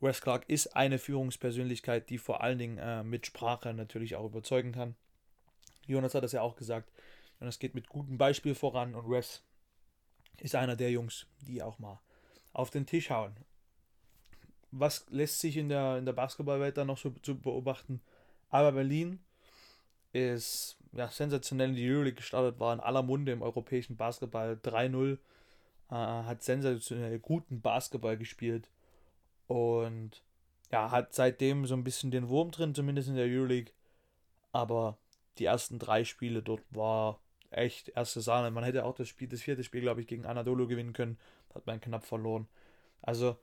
[0.00, 4.72] Wes Clark ist eine Führungspersönlichkeit, die vor allen Dingen äh, mit Sprache natürlich auch überzeugen
[4.72, 4.96] kann.
[5.86, 6.90] Jonas hat das ja auch gesagt.
[7.40, 9.44] Es geht mit gutem Beispiel voran und Wes
[10.40, 12.00] ist einer der Jungs, die auch mal
[12.52, 13.36] auf den Tisch hauen.
[14.70, 18.02] Was lässt sich in der, in der Basketballwelt dann noch so zu beobachten?
[18.50, 19.20] Aber Berlin
[20.12, 25.18] ist ja, sensationell in die Euroleague gestartet, war in aller Munde im europäischen Basketball 3-0,
[25.90, 28.70] äh, hat sensationell guten Basketball gespielt
[29.46, 30.22] und
[30.70, 33.72] ja, hat seitdem so ein bisschen den Wurm drin, zumindest in der Euroleague.
[34.52, 34.98] Aber
[35.38, 38.50] die ersten drei Spiele dort war echt erste Sahne.
[38.50, 41.18] Man hätte auch das Spiel, das vierte Spiel, glaube ich, gegen Anadolu gewinnen können.
[41.54, 42.48] Hat man knapp verloren.
[43.00, 43.38] Also,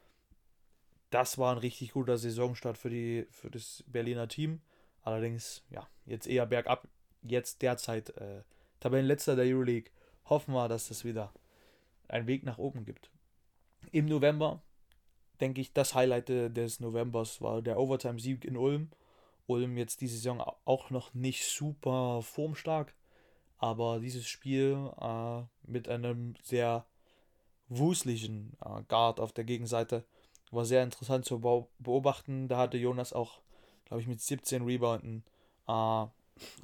[1.09, 4.61] das war ein richtig guter Saisonstart für, die, für das Berliner Team.
[5.05, 6.87] Allerdings, ja, jetzt eher bergab.
[7.21, 8.41] Jetzt derzeit äh,
[8.81, 9.91] Tabellenletzter der Euroleague.
[10.25, 11.31] Hoffen wir, dass es wieder
[12.07, 13.09] einen Weg nach oben gibt.
[13.91, 14.61] Im November,
[15.39, 18.89] denke ich, das Highlight des Novembers war der Overtime-Sieg in Ulm.
[19.47, 22.95] Ulm jetzt die Saison auch noch nicht super formstark,
[23.59, 26.85] aber dieses Spiel äh, mit einem sehr
[27.69, 30.03] wuseligen äh, Guard auf der Gegenseite
[30.51, 31.39] war sehr interessant zu
[31.79, 32.47] beobachten.
[32.47, 33.41] Da hatte Jonas auch,
[33.85, 35.23] glaube ich, mit 17 Rebounden
[35.67, 36.05] äh,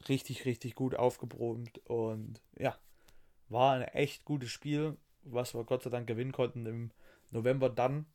[0.09, 2.75] richtig, richtig gut aufgebrummt und ja,
[3.49, 6.91] war ein echt gutes Spiel, was wir Gott sei Dank gewinnen konnten im
[7.29, 8.05] November dann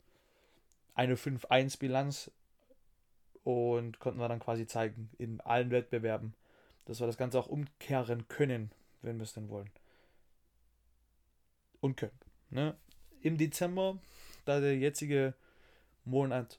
[0.95, 2.31] eine 5-1-Bilanz
[3.45, 6.35] und konnten wir dann quasi zeigen in allen Wettbewerben,
[6.87, 9.71] dass wir das Ganze auch umkehren können, wenn wir es denn wollen.
[11.81, 12.19] Und können.
[12.51, 12.77] Ne?
[13.21, 13.99] Im Dezember,
[14.47, 15.35] da der jetzige
[16.05, 16.59] Monat,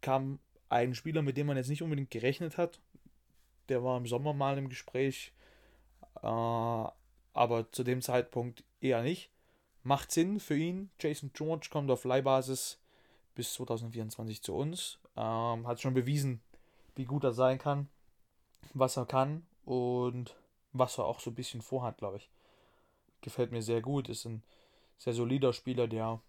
[0.00, 2.80] kam ein Spieler, mit dem man jetzt nicht unbedingt gerechnet hat.
[3.68, 5.32] Der war im Sommer mal im Gespräch,
[6.22, 9.30] äh, aber zu dem Zeitpunkt eher nicht.
[9.82, 10.90] Macht Sinn für ihn.
[10.98, 12.78] Jason George kommt auf Leihbasis
[13.34, 14.98] bis 2024 zu uns.
[15.16, 16.40] Ähm, hat schon bewiesen,
[16.96, 17.88] wie gut er sein kann,
[18.74, 20.36] was er kann und
[20.72, 22.30] was er auch so ein bisschen vorhat, glaube ich.
[23.20, 24.08] Gefällt mir sehr gut.
[24.08, 24.42] Ist ein
[24.98, 26.20] sehr solider Spieler, der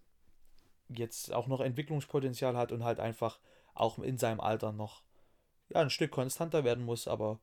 [0.88, 3.38] jetzt auch noch Entwicklungspotenzial hat und halt einfach
[3.78, 5.02] auch in seinem Alter noch
[5.68, 7.38] ja, ein Stück konstanter werden muss, aber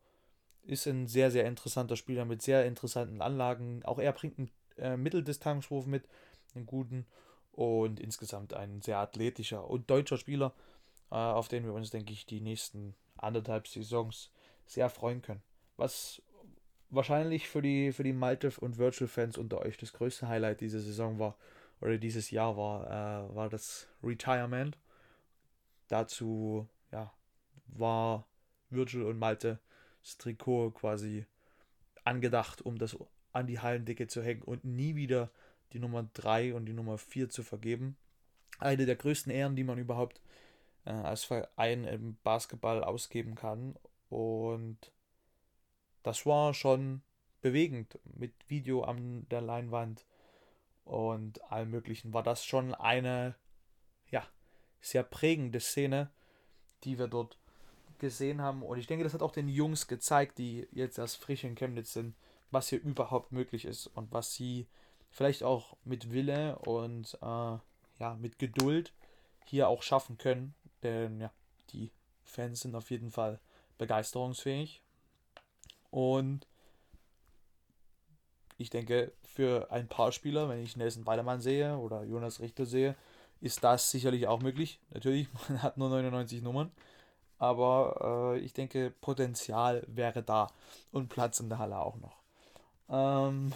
[0.64, 3.84] ist ein sehr, sehr interessanter Spieler mit sehr interessanten Anlagen.
[3.86, 6.08] Auch er bringt einen äh, Mitteldistanzwurf mit,
[6.56, 7.06] einen guten
[7.52, 10.54] und insgesamt ein sehr athletischer und deutscher Spieler,
[11.12, 14.32] äh, auf den wir uns, denke ich, die nächsten anderthalb Saisons
[14.66, 15.44] sehr freuen können.
[15.78, 16.22] Was
[16.90, 21.20] wahrscheinlich für die, für die Malte und Virtual-Fans unter euch das größte Highlight dieser Saison
[21.20, 21.38] war,
[21.82, 24.78] oder dieses Jahr war, äh, war das Retirement.
[25.88, 27.14] Dazu ja,
[27.68, 28.28] war
[28.70, 29.60] Virgil und Malte
[30.02, 31.26] das Trikot quasi
[32.04, 32.98] angedacht, um das
[33.32, 35.30] an die Hallendecke zu hängen und nie wieder
[35.74, 37.98] die Nummer 3 und die Nummer 4 zu vergeben.
[38.60, 40.22] Eine der größten Ehren, die man überhaupt
[40.86, 43.76] äh, als Verein im Basketball ausgeben kann.
[44.10, 44.78] Und
[46.04, 47.02] das war schon
[47.42, 50.06] bewegend mit Video an der Leinwand
[50.86, 52.14] und allem Möglichen.
[52.14, 53.36] War das schon eine
[54.86, 56.12] sehr prägende Szene,
[56.84, 57.38] die wir dort
[58.00, 58.62] gesehen haben.
[58.62, 61.94] Und ich denke, das hat auch den Jungs gezeigt, die jetzt erst frisch in Chemnitz
[61.94, 62.16] sind,
[62.52, 64.68] was hier überhaupt möglich ist und was sie
[65.10, 67.58] vielleicht auch mit Wille und äh,
[68.00, 68.94] ja, mit Geduld
[69.46, 70.54] hier auch schaffen können.
[70.84, 71.32] Denn ja,
[71.72, 71.90] die
[72.24, 73.40] Fans sind auf jeden Fall
[73.78, 74.84] begeisterungsfähig.
[75.90, 76.46] Und
[78.58, 82.96] ich denke, für ein paar Spieler, wenn ich Nelson Weidemann sehe oder Jonas Richter sehe,
[83.42, 84.80] ist das sicherlich auch möglich.
[84.92, 86.72] Natürlich, man hat nur 99 Nummern.
[87.38, 90.48] Aber äh, ich denke, Potenzial wäre da.
[90.92, 92.18] Und Platz in der Halle auch noch.
[92.90, 93.54] Ähm,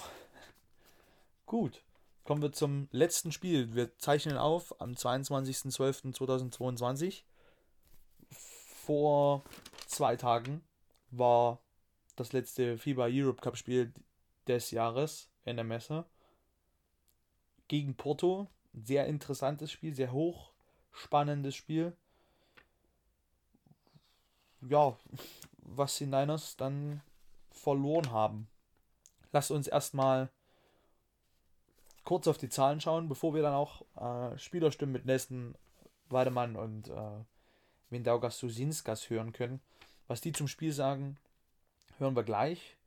[1.45, 1.81] gut.
[2.25, 3.73] Kommen wir zum letzten Spiel.
[3.73, 7.23] Wir zeichnen auf am 22.12.2022.
[8.85, 9.43] Vor
[9.87, 10.61] zwei Tagen
[11.09, 11.59] war
[12.15, 13.91] das letzte FIBA Europe Cup Spiel
[14.47, 16.05] des Jahres in der Messe.
[17.67, 18.47] Gegen Porto.
[18.73, 20.51] Sehr interessantes Spiel, sehr hoch
[20.91, 21.95] spannendes Spiel.
[24.62, 24.97] Ja,
[25.58, 27.01] was die Niners dann
[27.51, 28.47] verloren haben.
[29.32, 30.29] Lasst uns erstmal
[32.03, 35.55] kurz auf die Zahlen schauen, bevor wir dann auch äh, Spielerstimmen mit Nelson
[36.10, 37.23] Weidemann und äh,
[37.89, 39.62] Mindaugas Susinskas hören können.
[40.08, 41.17] Was die zum Spiel sagen,
[41.99, 42.77] hören wir gleich.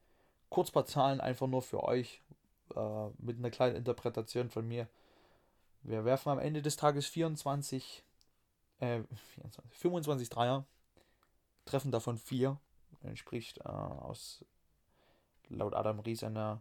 [0.51, 2.21] Kurz paar Zahlen einfach nur für euch
[2.75, 4.89] äh, mit einer kleinen Interpretation von mir.
[5.85, 8.03] Wir werfen am Ende des Tages 24,
[8.79, 9.03] äh,
[9.35, 10.65] 24 25 Dreier,
[11.65, 12.57] treffen davon 4,
[13.03, 14.45] entspricht äh, aus
[15.49, 16.61] laut Adam Ries einer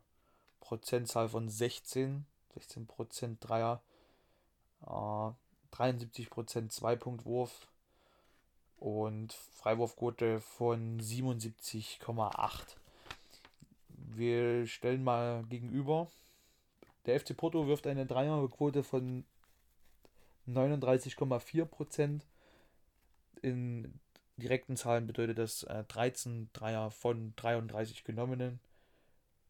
[0.59, 2.25] Prozentzahl von 16,
[2.57, 3.81] 16% Dreier,
[4.85, 5.31] äh,
[5.75, 7.67] 73% Zweipunktwurf
[8.77, 12.77] und Freiwurfquote von 77,8.
[13.89, 16.07] Wir stellen mal gegenüber.
[17.05, 19.25] Der FC Porto wirft eine Dreierquote von
[20.47, 22.21] 39,4%.
[23.41, 23.99] In
[24.37, 28.59] direkten Zahlen bedeutet das äh, 13 Dreier von 33 genommenen.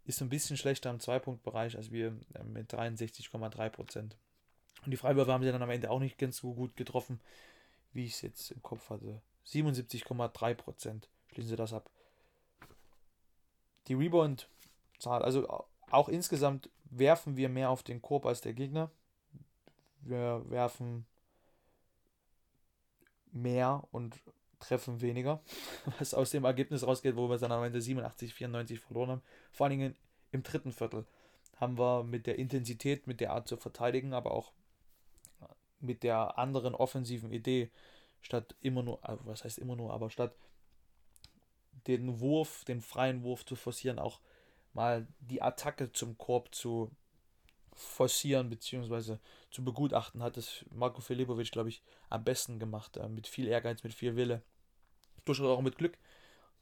[0.05, 3.97] Ist ein bisschen schlechter im Zweipunktbereich als wir äh, mit 63,3%.
[4.83, 7.19] Und die Freiwürfe haben sie dann am Ende auch nicht ganz so gut getroffen,
[7.93, 9.21] wie ich es jetzt im Kopf hatte.
[9.45, 11.89] 77,3% schließen sie das ab.
[13.87, 18.91] Die Rebound-Zahl, also auch insgesamt werfen wir mehr auf den Korb als der Gegner.
[20.01, 21.05] Wir werfen
[23.31, 24.19] mehr und
[24.59, 25.41] treffen weniger,
[25.99, 29.21] was aus dem Ergebnis rausgeht, wo wir dann am Ende 87, 94 verloren haben.
[29.51, 29.95] Vor allen Dingen
[30.31, 31.05] im dritten Viertel
[31.57, 34.51] haben wir mit der Intensität, mit der Art zu verteidigen, aber auch
[35.79, 37.69] mit der anderen offensiven Idee,
[38.21, 40.35] statt immer nur, also was heißt immer nur, aber statt
[41.87, 44.19] den Wurf, den freien Wurf zu forcieren, auch
[44.73, 46.91] mal die Attacke zum Korb zu
[47.73, 49.17] forcieren bzw.
[49.49, 52.97] zu begutachten, hat es Marco Filipovic, glaube ich, am besten gemacht.
[52.97, 54.41] Äh, mit viel Ehrgeiz, mit viel Wille.
[55.25, 55.97] Durchaus auch mit Glück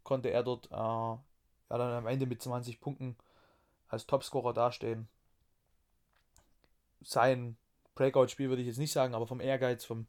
[0.03, 1.19] konnte er dort äh, ja,
[1.69, 3.15] dann am Ende mit 20 Punkten
[3.87, 5.07] als Topscorer dastehen.
[7.01, 7.57] Sein
[7.95, 10.07] Breakout-Spiel würde ich jetzt nicht sagen, aber vom Ehrgeiz, vom,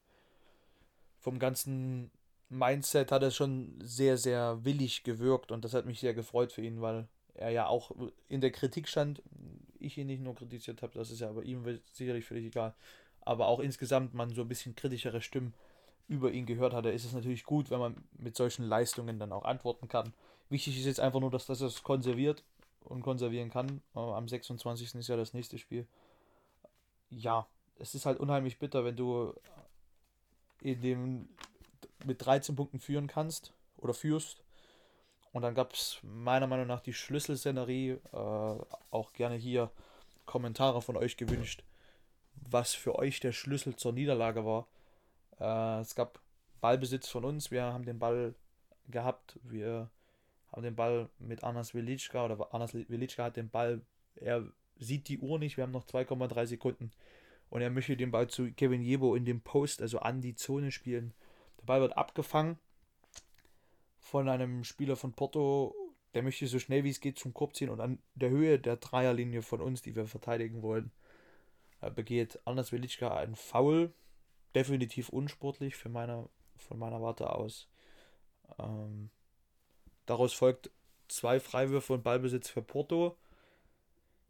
[1.18, 2.10] vom ganzen
[2.48, 6.62] Mindset hat er schon sehr, sehr willig gewirkt und das hat mich sehr gefreut für
[6.62, 7.08] ihn, weil
[7.40, 7.90] er ja auch
[8.28, 9.22] in der Kritik stand.
[9.78, 12.74] Ich ihn nicht nur kritisiert habe, das ist ja aber ihm sicherlich völlig egal.
[13.22, 15.54] Aber auch insgesamt man so ein bisschen kritischere Stimmen
[16.06, 19.44] über ihn gehört hatte, ist es natürlich gut, wenn man mit solchen Leistungen dann auch
[19.44, 20.12] antworten kann.
[20.48, 22.42] Wichtig ist jetzt einfach nur, dass das es konserviert
[22.80, 23.80] und konservieren kann.
[23.94, 24.96] Äh, am 26.
[24.96, 25.86] ist ja das nächste Spiel.
[27.10, 27.46] Ja,
[27.78, 29.32] es ist halt unheimlich bitter, wenn du
[30.60, 31.28] in dem
[32.04, 34.42] mit 13 Punkten führen kannst oder führst
[35.32, 37.90] und dann gab es meiner Meinung nach die Schlüsselszenerie.
[37.90, 39.70] Äh, auch gerne hier
[40.26, 41.62] Kommentare von euch gewünscht,
[42.34, 44.66] was für euch der Schlüssel zur Niederlage war.
[45.38, 46.20] Äh, es gab
[46.60, 47.50] Ballbesitz von uns.
[47.50, 48.34] Wir haben den Ball
[48.88, 49.38] gehabt.
[49.42, 49.88] Wir
[50.50, 53.80] haben den Ball mit Anas Velitschka oder Anas Velitschka hat den Ball.
[54.16, 54.44] Er
[54.78, 55.56] sieht die Uhr nicht.
[55.56, 56.90] Wir haben noch 2,3 Sekunden.
[57.50, 60.72] Und er möchte den Ball zu Kevin Jebo in dem Post, also an die Zone
[60.72, 61.12] spielen.
[61.58, 62.58] Der Ball wird abgefangen
[64.10, 65.72] von einem Spieler von Porto,
[66.14, 68.76] der möchte so schnell wie es geht zum Korb ziehen und an der Höhe der
[68.76, 70.90] Dreierlinie von uns, die wir verteidigen wollen,
[71.80, 73.92] äh, begeht Anders Velitschka einen Foul.
[74.52, 77.68] Definitiv unsportlich für meine, von meiner Warte aus.
[78.58, 79.10] Ähm,
[80.06, 80.72] daraus folgt
[81.06, 83.16] zwei Freiwürfe und Ballbesitz für Porto.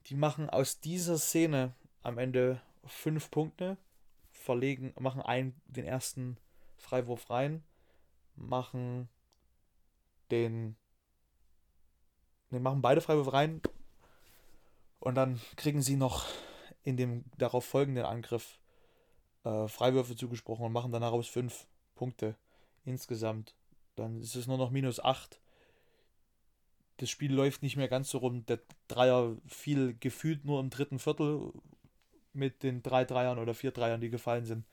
[0.07, 3.79] Die machen aus dieser Szene am Ende fünf Punkte,
[4.31, 6.37] verlegen, machen einen, den ersten
[6.77, 7.65] Freiwurf rein,
[8.37, 9.09] machen
[10.31, 10.77] den.
[12.51, 13.61] Ne, machen beide Freiwürfe rein.
[14.99, 16.27] Und dann kriegen sie noch
[16.83, 18.59] in dem darauf folgenden Angriff
[19.45, 22.37] äh, Freiwürfe zugesprochen und machen dann daraus fünf Punkte
[22.85, 23.55] insgesamt.
[23.97, 25.41] Dann ist es nur noch minus acht.
[26.99, 28.45] Das Spiel läuft nicht mehr ganz so rum.
[28.47, 31.53] Der Dreier fiel gefühlt nur im dritten Viertel
[32.33, 34.67] mit den drei Dreiern oder vier Dreiern, die gefallen sind.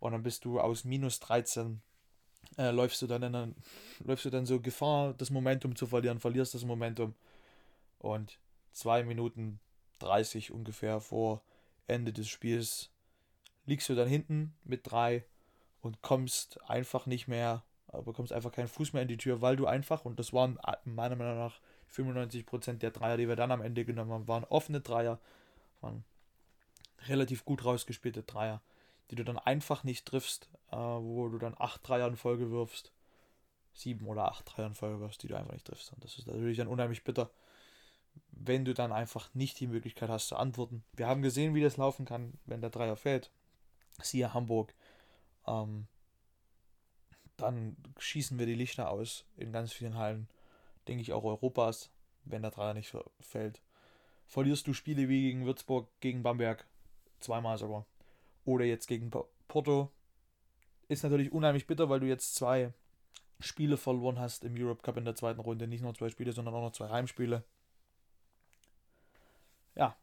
[0.00, 1.82] Und dann bist du aus minus 13
[2.58, 3.54] äh, läufst du dann in
[4.00, 7.14] läufst du dann so Gefahr, das Momentum zu verlieren, verlierst das Momentum.
[7.98, 8.38] Und
[8.72, 9.60] zwei Minuten
[10.00, 11.42] 30 ungefähr vor
[11.86, 12.90] Ende des Spiels
[13.66, 15.24] liegst du dann hinten mit drei
[15.80, 19.56] und kommst einfach nicht mehr, äh, bekommst einfach keinen Fuß mehr in die Tür, weil
[19.56, 21.60] du einfach, und das waren meiner Meinung nach
[21.94, 25.18] 95% der Dreier, die wir dann am Ende genommen haben, waren offene Dreier,
[25.80, 26.04] waren
[27.06, 28.60] relativ gut rausgespielte Dreier
[29.10, 32.92] die du dann einfach nicht triffst, äh, wo du dann acht Dreier in Folge wirfst.
[33.72, 35.92] Sieben oder acht Dreier in Folge wirfst, die du einfach nicht triffst.
[35.92, 37.30] Und das ist natürlich dann unheimlich bitter,
[38.32, 40.82] wenn du dann einfach nicht die Möglichkeit hast zu antworten.
[40.94, 43.30] Wir haben gesehen, wie das laufen kann, wenn der Dreier fällt.
[44.02, 44.74] Siehe Hamburg.
[45.46, 45.86] Ähm,
[47.36, 50.28] dann schießen wir die Lichter aus in ganz vielen Hallen,
[50.88, 51.90] denke ich auch Europas,
[52.24, 53.62] wenn der Dreier nicht fällt.
[54.26, 56.66] Verlierst du Spiele wie gegen Würzburg, gegen Bamberg,
[57.20, 57.86] zweimal sogar
[58.48, 59.92] oder jetzt gegen Porto.
[60.88, 62.72] Ist natürlich unheimlich bitter, weil du jetzt zwei
[63.40, 65.68] Spiele verloren hast im Europe Cup in der zweiten Runde.
[65.68, 67.44] Nicht nur zwei Spiele, sondern auch noch zwei Heimspiele.
[69.74, 69.96] Ja,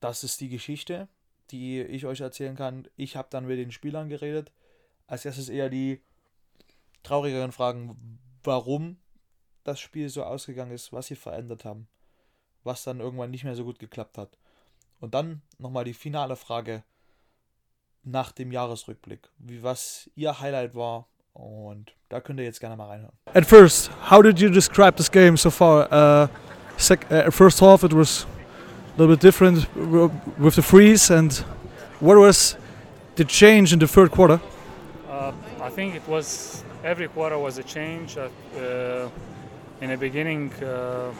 [0.00, 1.06] das ist die Geschichte,
[1.50, 2.88] die ich euch erzählen kann.
[2.96, 4.52] Ich habe dann mit den Spielern geredet.
[5.06, 6.00] Als erstes eher die
[7.02, 8.96] traurigeren Fragen, warum
[9.64, 11.88] das Spiel so ausgegangen ist, was sie verändert haben,
[12.64, 14.38] was dann irgendwann nicht mehr so gut geklappt hat.
[14.98, 16.82] Und dann nochmal die finale Frage,
[18.06, 21.06] nach dem Jahresrückblick, wie was ihr Highlight war.
[21.34, 23.12] Und da könnt ihr jetzt gerne mal reinhören.
[23.34, 25.92] At first, how did you describe this game so far?
[25.92, 26.28] Uh,
[26.78, 28.26] sec uh, first half, it was
[28.96, 29.68] a little bit different
[30.38, 31.10] with the freeze.
[31.10, 31.44] And
[32.00, 32.56] what was
[33.16, 34.40] the change in the third quarter?
[35.10, 38.16] Uh, I think it was every quarter was a change.
[38.16, 39.08] Uh, uh,
[39.82, 41.12] in the beginning, uh,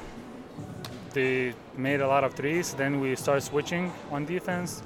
[1.12, 2.72] they made a lot of threes.
[2.72, 4.82] Then we started switching on defense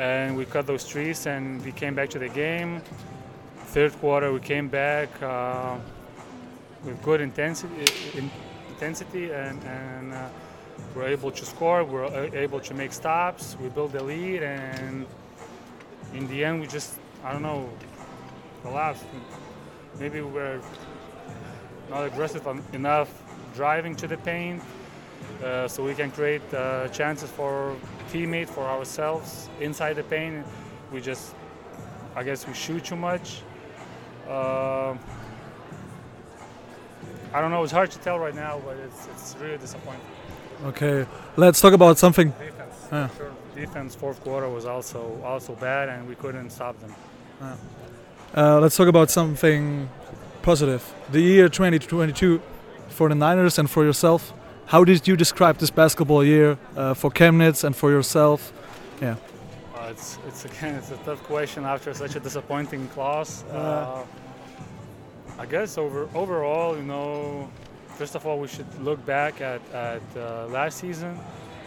[0.00, 2.80] and we cut those trees and we came back to the game.
[3.66, 5.76] Third quarter, we came back uh,
[6.84, 7.84] with good intensity,
[8.70, 10.28] intensity and, and uh,
[10.94, 11.84] we're able to score.
[11.84, 13.56] We're able to make stops.
[13.60, 15.06] We build the lead, and
[16.14, 17.68] in the end, we just I don't know.
[18.62, 19.04] collapsed.
[19.98, 20.60] Maybe we're
[21.90, 23.10] not aggressive enough
[23.54, 24.62] driving to the paint,
[25.44, 27.76] uh, so we can create uh, chances for
[28.12, 30.44] teammate, for ourselves inside the paint.
[30.92, 31.34] We just,
[32.16, 33.42] I guess, we shoot too much.
[34.28, 34.94] Uh,
[37.32, 37.62] I don't know.
[37.62, 40.00] It's hard to tell right now, but it's it's really disappointing.
[40.66, 41.06] Okay,
[41.36, 42.30] let's talk about something.
[42.30, 43.08] Defense, Yeah.
[43.16, 43.30] sure.
[43.54, 46.94] Defense fourth quarter was also also bad, and we couldn't stop them.
[48.36, 49.88] Uh, let's talk about something
[50.42, 50.82] positive.
[51.12, 52.40] The year 2022
[52.88, 54.32] for the Niners and for yourself.
[54.70, 58.52] How did you describe this basketball year uh, for Chemnitz and for yourself?
[59.74, 63.42] Uh, it's it's again it's a tough question after such a disappointing class.
[63.50, 64.04] Uh,
[65.40, 67.50] I guess over overall, you know,
[67.98, 71.18] first of all, we should look back at at uh, last season.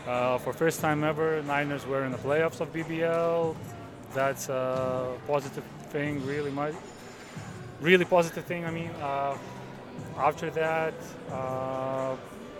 [0.07, 3.53] Uh, for first time ever, Niners were in the playoffs of BBL.
[4.13, 6.73] That's a positive thing, really much.
[7.81, 8.63] Really positive thing.
[8.63, 9.37] I mean, uh,
[10.17, 10.93] after that,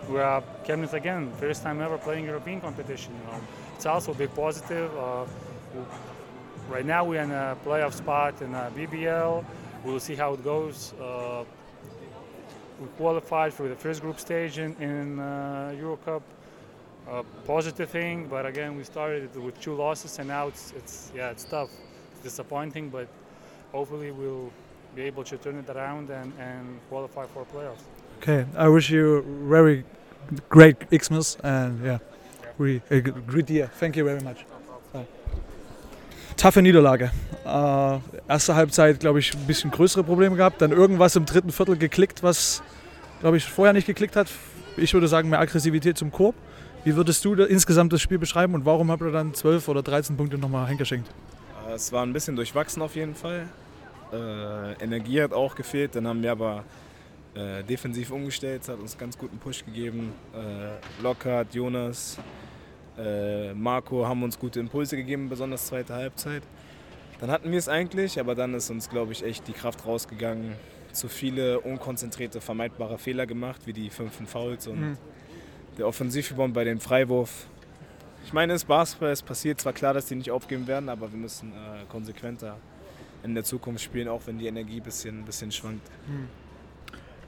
[0.09, 3.13] we are Chemnitz again, first time ever playing European competition.
[3.13, 3.39] You know,
[3.75, 4.95] it's also a big positive.
[4.97, 5.25] Uh,
[6.69, 9.43] right now we're in a playoff spot in uh, BBL.
[9.83, 10.93] We'll see how it goes.
[10.93, 11.43] Uh,
[12.79, 16.23] we qualified for the first group stage in, in uh, Euro Cup.
[17.45, 21.43] Positive thing, but again we started with two losses and now it's it's yeah it's
[21.43, 21.69] tough,
[22.13, 23.07] it's disappointing, but
[23.73, 24.49] hopefully we'll
[24.95, 27.83] be able to turn it around and, and qualify for playoffs.
[28.23, 29.83] Okay, I wish you very
[30.47, 31.99] great Xmas and yeah,
[32.57, 33.69] we a great year.
[33.81, 34.45] Thank you very much.
[36.37, 37.11] Taffe Niederlage.
[37.45, 37.99] Äh,
[38.29, 40.61] erste Halbzeit, glaube ich, ein bisschen größere Probleme gehabt.
[40.61, 42.63] Dann irgendwas im dritten Viertel geklickt, was,
[43.19, 44.29] glaube ich, vorher nicht geklickt hat.
[44.77, 46.35] Ich würde sagen, mehr Aggressivität zum Korb.
[46.85, 49.83] Wie würdest du da insgesamt das Spiel beschreiben und warum habt ihr dann 12 oder
[49.83, 51.09] 13 Punkte nochmal hingeschenkt?
[51.67, 53.49] Äh, Es war ein bisschen durchwachsen auf jeden Fall.
[54.13, 56.63] Äh, Energie hat auch gefehlt, dann haben wir aber
[57.35, 60.13] äh, defensiv umgestellt, es hat uns ganz guten Push gegeben.
[60.33, 62.17] Äh, Lockhart, Jonas,
[62.97, 66.43] äh, Marco haben uns gute Impulse gegeben, besonders zweite Halbzeit.
[67.19, 70.53] Dann hatten wir es eigentlich, aber dann ist uns, glaube ich, echt die Kraft rausgegangen.
[70.91, 74.97] Zu viele unkonzentrierte, vermeidbare Fehler gemacht, wie die fünften Fouls und Mhm.
[75.79, 77.47] der Offensivrebound bei dem Freiwurf.
[78.25, 81.11] Ich meine, es ist Basketball, es passiert zwar klar, dass die nicht aufgeben werden, aber
[81.11, 82.57] wir müssen äh, konsequenter
[83.23, 85.89] in der Zukunft spielen, auch wenn die Energie ein bisschen, bisschen schwankt.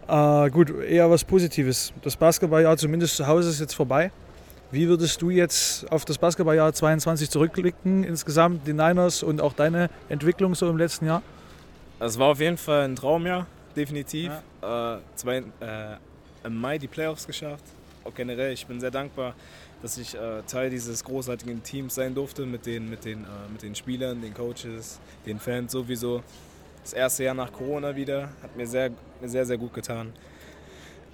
[0.08, 1.92] Äh, gut, eher was Positives.
[2.04, 4.12] Das Basketballjahr zumindest zu Hause ist jetzt vorbei.
[4.72, 9.90] Wie würdest du jetzt auf das Basketballjahr 22 zurückblicken insgesamt, die Niners und auch deine
[10.10, 11.22] Entwicklung so im letzten Jahr?
[12.00, 14.32] Es war auf jeden Fall ein Traumjahr, definitiv.
[14.62, 15.96] Äh, zwei, äh,
[16.44, 17.64] Im Mai die Playoffs geschafft.
[18.04, 19.34] Auch generell, ich bin sehr dankbar,
[19.82, 23.64] dass ich äh, Teil dieses großartigen Teams sein durfte mit den, mit, den, äh, mit
[23.64, 26.22] den Spielern, den Coaches, den Fans sowieso.
[26.86, 30.14] Das erste Jahr nach Corona wieder hat mir sehr, mir sehr, sehr gut getan.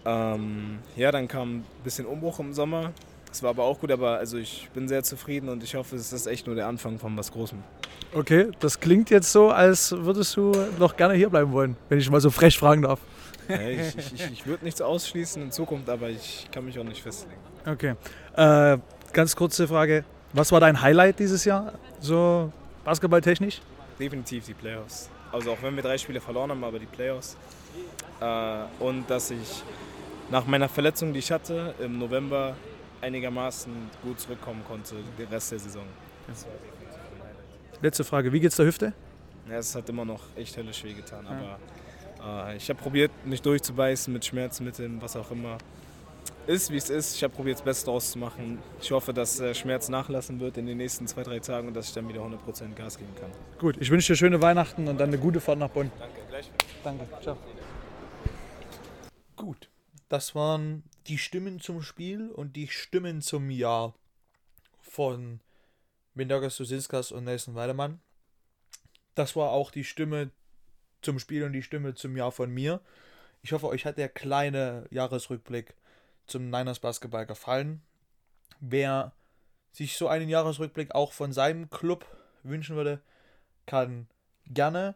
[0.04, 2.92] Ähm, ja, dann kam ein bisschen Umbruch im Sommer.
[3.32, 6.12] Es war aber auch gut, aber also ich bin sehr zufrieden und ich hoffe, es
[6.12, 7.60] ist echt nur der Anfang von was Großem.
[8.14, 12.10] Okay, das klingt jetzt so, als würdest du noch gerne hier bleiben wollen, wenn ich
[12.12, 13.00] mal so frech fragen darf.
[13.48, 17.02] Ich ich, ich, ich würde nichts ausschließen in Zukunft, aber ich kann mich auch nicht
[17.02, 17.40] festlegen.
[17.66, 17.96] Okay.
[18.36, 18.78] Äh,
[19.14, 20.04] ganz kurze Frage.
[20.34, 22.52] Was war dein Highlight dieses Jahr, so
[22.84, 23.62] basketballtechnisch?
[23.98, 25.10] Definitiv die Playoffs.
[25.32, 27.38] Also auch wenn wir drei Spiele verloren haben, aber die Playoffs.
[28.20, 29.64] Äh, und dass ich
[30.30, 32.56] nach meiner Verletzung, die ich hatte, im November
[33.02, 33.72] einigermaßen
[34.04, 35.84] gut zurückkommen konnte, den Rest der Saison.
[37.82, 38.32] Letzte Frage.
[38.32, 38.94] Wie geht's der Hüfte?
[39.50, 44.14] Ja, es hat immer noch echt höllisch wehgetan, aber äh, ich habe probiert, mich durchzubeißen
[44.14, 45.58] mit Schmerzmitteln, was auch immer.
[46.48, 47.16] Ist wie es ist.
[47.16, 48.60] Ich habe probiert, das Beste daraus zu machen.
[48.82, 51.90] Ich hoffe, dass der Schmerz nachlassen wird in den nächsten zwei, drei Tagen und dass
[51.90, 53.30] ich dann wieder 100% Gas geben kann.
[53.60, 55.92] Gut, ich wünsche dir schöne Weihnachten und dann eine gute Fahrt nach Bonn.
[56.00, 56.52] Danke, gleich.
[56.84, 57.08] Danke.
[57.22, 57.38] Ciao.
[59.36, 59.70] Gut,
[60.10, 63.94] das waren die Stimmen zum Spiel und die Stimmen zum Jahr
[64.82, 65.42] von
[66.16, 68.02] Mindagas Susinskas und Nelson Weidemann.
[69.16, 70.32] Das war auch die Stimme
[71.02, 72.82] zum Spiel und die Stimme zum Jahr von mir.
[73.44, 75.76] Ich hoffe, euch hat der kleine Jahresrückblick
[76.32, 77.82] zum Niners Basketball gefallen.
[78.60, 79.14] Wer
[79.72, 82.06] sich so einen Jahresrückblick auch von seinem Club
[82.44, 83.02] wünschen würde,
[83.66, 84.08] kann
[84.48, 84.96] gerne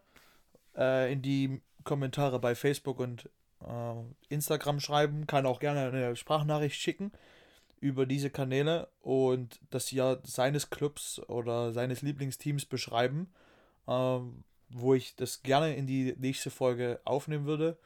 [0.76, 3.30] äh, in die Kommentare bei Facebook und
[3.62, 3.94] äh,
[4.28, 7.12] Instagram schreiben, kann auch gerne eine Sprachnachricht schicken
[7.80, 13.32] über diese Kanäle und das Jahr seines Clubs oder seines Lieblingsteams beschreiben,
[13.86, 14.18] äh,
[14.68, 17.78] wo ich das gerne in die nächste Folge aufnehmen würde,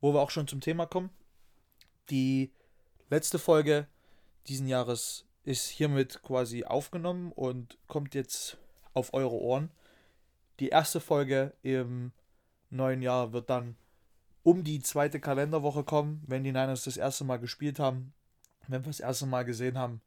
[0.00, 1.10] wo wir auch schon zum Thema kommen.
[2.10, 2.52] Die
[3.10, 3.86] letzte Folge
[4.46, 8.58] diesen Jahres ist hiermit quasi aufgenommen und kommt jetzt
[8.94, 9.70] auf eure Ohren.
[10.60, 12.12] Die erste Folge im
[12.70, 13.76] neuen Jahr wird dann
[14.42, 18.12] um die zweite Kalenderwoche kommen, wenn die Niners das erste Mal gespielt haben,
[18.66, 20.00] wenn wir das erste Mal gesehen haben,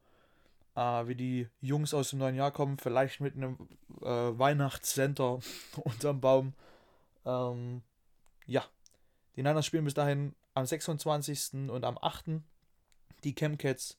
[0.76, 3.58] äh, wie die Jungs aus dem neuen Jahr kommen, vielleicht mit einem
[4.02, 5.40] äh, Weihnachtscenter
[5.78, 6.54] unterm Baum.
[7.26, 7.82] Ähm,
[8.46, 8.64] ja,
[9.36, 11.70] die Niners spielen bis dahin am 26.
[11.70, 12.42] und am 8.
[13.24, 13.98] Die Chemcats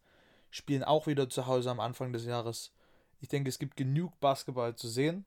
[0.51, 2.73] spielen auch wieder zu Hause am Anfang des Jahres.
[3.21, 5.25] Ich denke, es gibt genug Basketball zu sehen.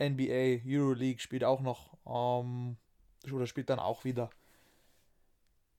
[0.00, 2.76] NBA, Euroleague spielt auch noch ähm,
[3.30, 4.30] oder spielt dann auch wieder.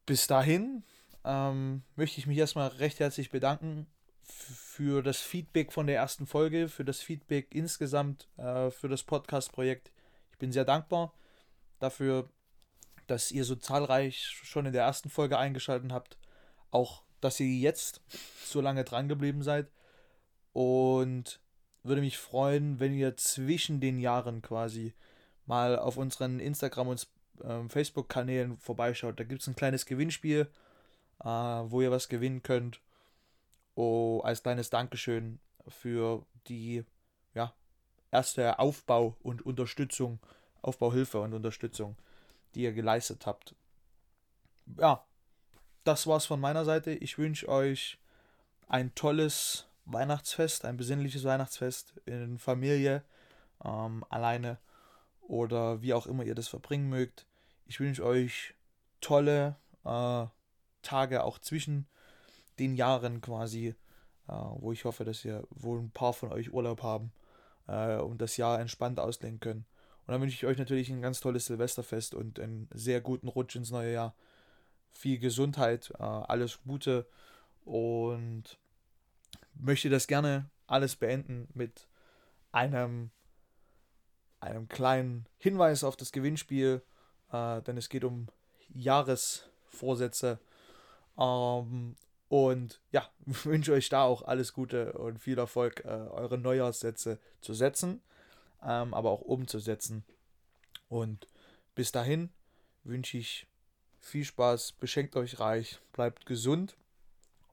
[0.06, 0.84] Bis dahin
[1.26, 3.88] ähm, möchte ich mich erstmal recht herzlich bedanken
[4.24, 9.92] für das Feedback von der ersten Folge, für das Feedback insgesamt äh, für das Podcast-Projekt.
[10.32, 11.14] Ich bin sehr dankbar
[11.80, 12.30] dafür,
[13.08, 16.18] dass ihr so zahlreich schon in der ersten Folge eingeschaltet habt.
[16.72, 18.02] Auch, dass ihr jetzt
[18.46, 19.68] so lange dran geblieben seid.
[20.52, 21.40] Und
[21.84, 24.94] würde mich freuen, wenn ihr zwischen den Jahren quasi
[25.46, 27.08] mal auf unseren Instagram- und
[27.44, 29.20] äh, Facebook-Kanälen vorbeischaut.
[29.20, 30.48] Da gibt es ein kleines Gewinnspiel,
[31.20, 32.80] äh, wo ihr was gewinnen könnt.
[33.76, 36.84] Oh, als kleines Dankeschön für die
[37.34, 37.54] ja,
[38.12, 40.20] erste Aufbau und Unterstützung,
[40.62, 41.98] Aufbauhilfe und Unterstützung,
[42.54, 43.56] die ihr geleistet habt.
[44.78, 45.06] Ja,
[45.84, 46.92] das war's von meiner Seite.
[46.92, 47.98] Ich wünsche euch
[48.68, 53.04] ein tolles Weihnachtsfest, ein besinnliches Weihnachtsfest in Familie,
[53.64, 54.58] ähm, alleine
[55.22, 57.26] oder wie auch immer ihr das verbringen mögt.
[57.66, 58.54] Ich wünsche euch
[59.02, 60.26] tolle äh,
[60.82, 61.88] Tage auch zwischen
[62.60, 63.76] den Jahren quasi,
[64.28, 67.12] äh, wo ich hoffe, dass ihr, wo ein paar von euch Urlaub haben
[67.68, 69.66] äh, und das Jahr entspannt auslegen können.
[70.06, 73.56] Und dann wünsche ich euch natürlich ein ganz tolles Silvesterfest und einen sehr guten Rutsch
[73.56, 74.16] ins neue Jahr.
[74.94, 77.08] Viel Gesundheit, äh, alles Gute
[77.66, 78.58] und
[79.56, 81.88] möchte das gerne alles beenden mit
[82.52, 83.12] einem,
[84.40, 86.82] einem kleinen Hinweis auf das Gewinnspiel,
[87.32, 88.28] äh, denn es geht um
[88.74, 90.40] Jahresvorsätze.
[91.18, 91.96] Ähm,
[92.30, 97.54] und ja, wünsche euch da auch alles Gute und viel Erfolg, äh, eure Neujahrssätze zu
[97.54, 98.02] setzen,
[98.64, 100.04] ähm, aber auch umzusetzen.
[100.90, 101.28] Und
[101.76, 102.30] bis dahin
[102.84, 103.48] wünsche ich
[104.04, 106.78] viel Spaß, beschenkt euch reich, bleibt gesund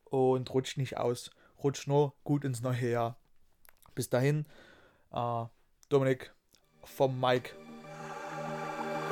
[0.04, 1.30] und rutscht nicht aus
[1.62, 3.16] rutscht nur gut ins neue Jahr.
[3.94, 4.46] Bis dahin,
[5.12, 5.44] äh,
[5.88, 6.32] Dominik
[6.84, 7.54] vom Mike.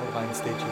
[0.01, 0.69] Und rein, stay tuned.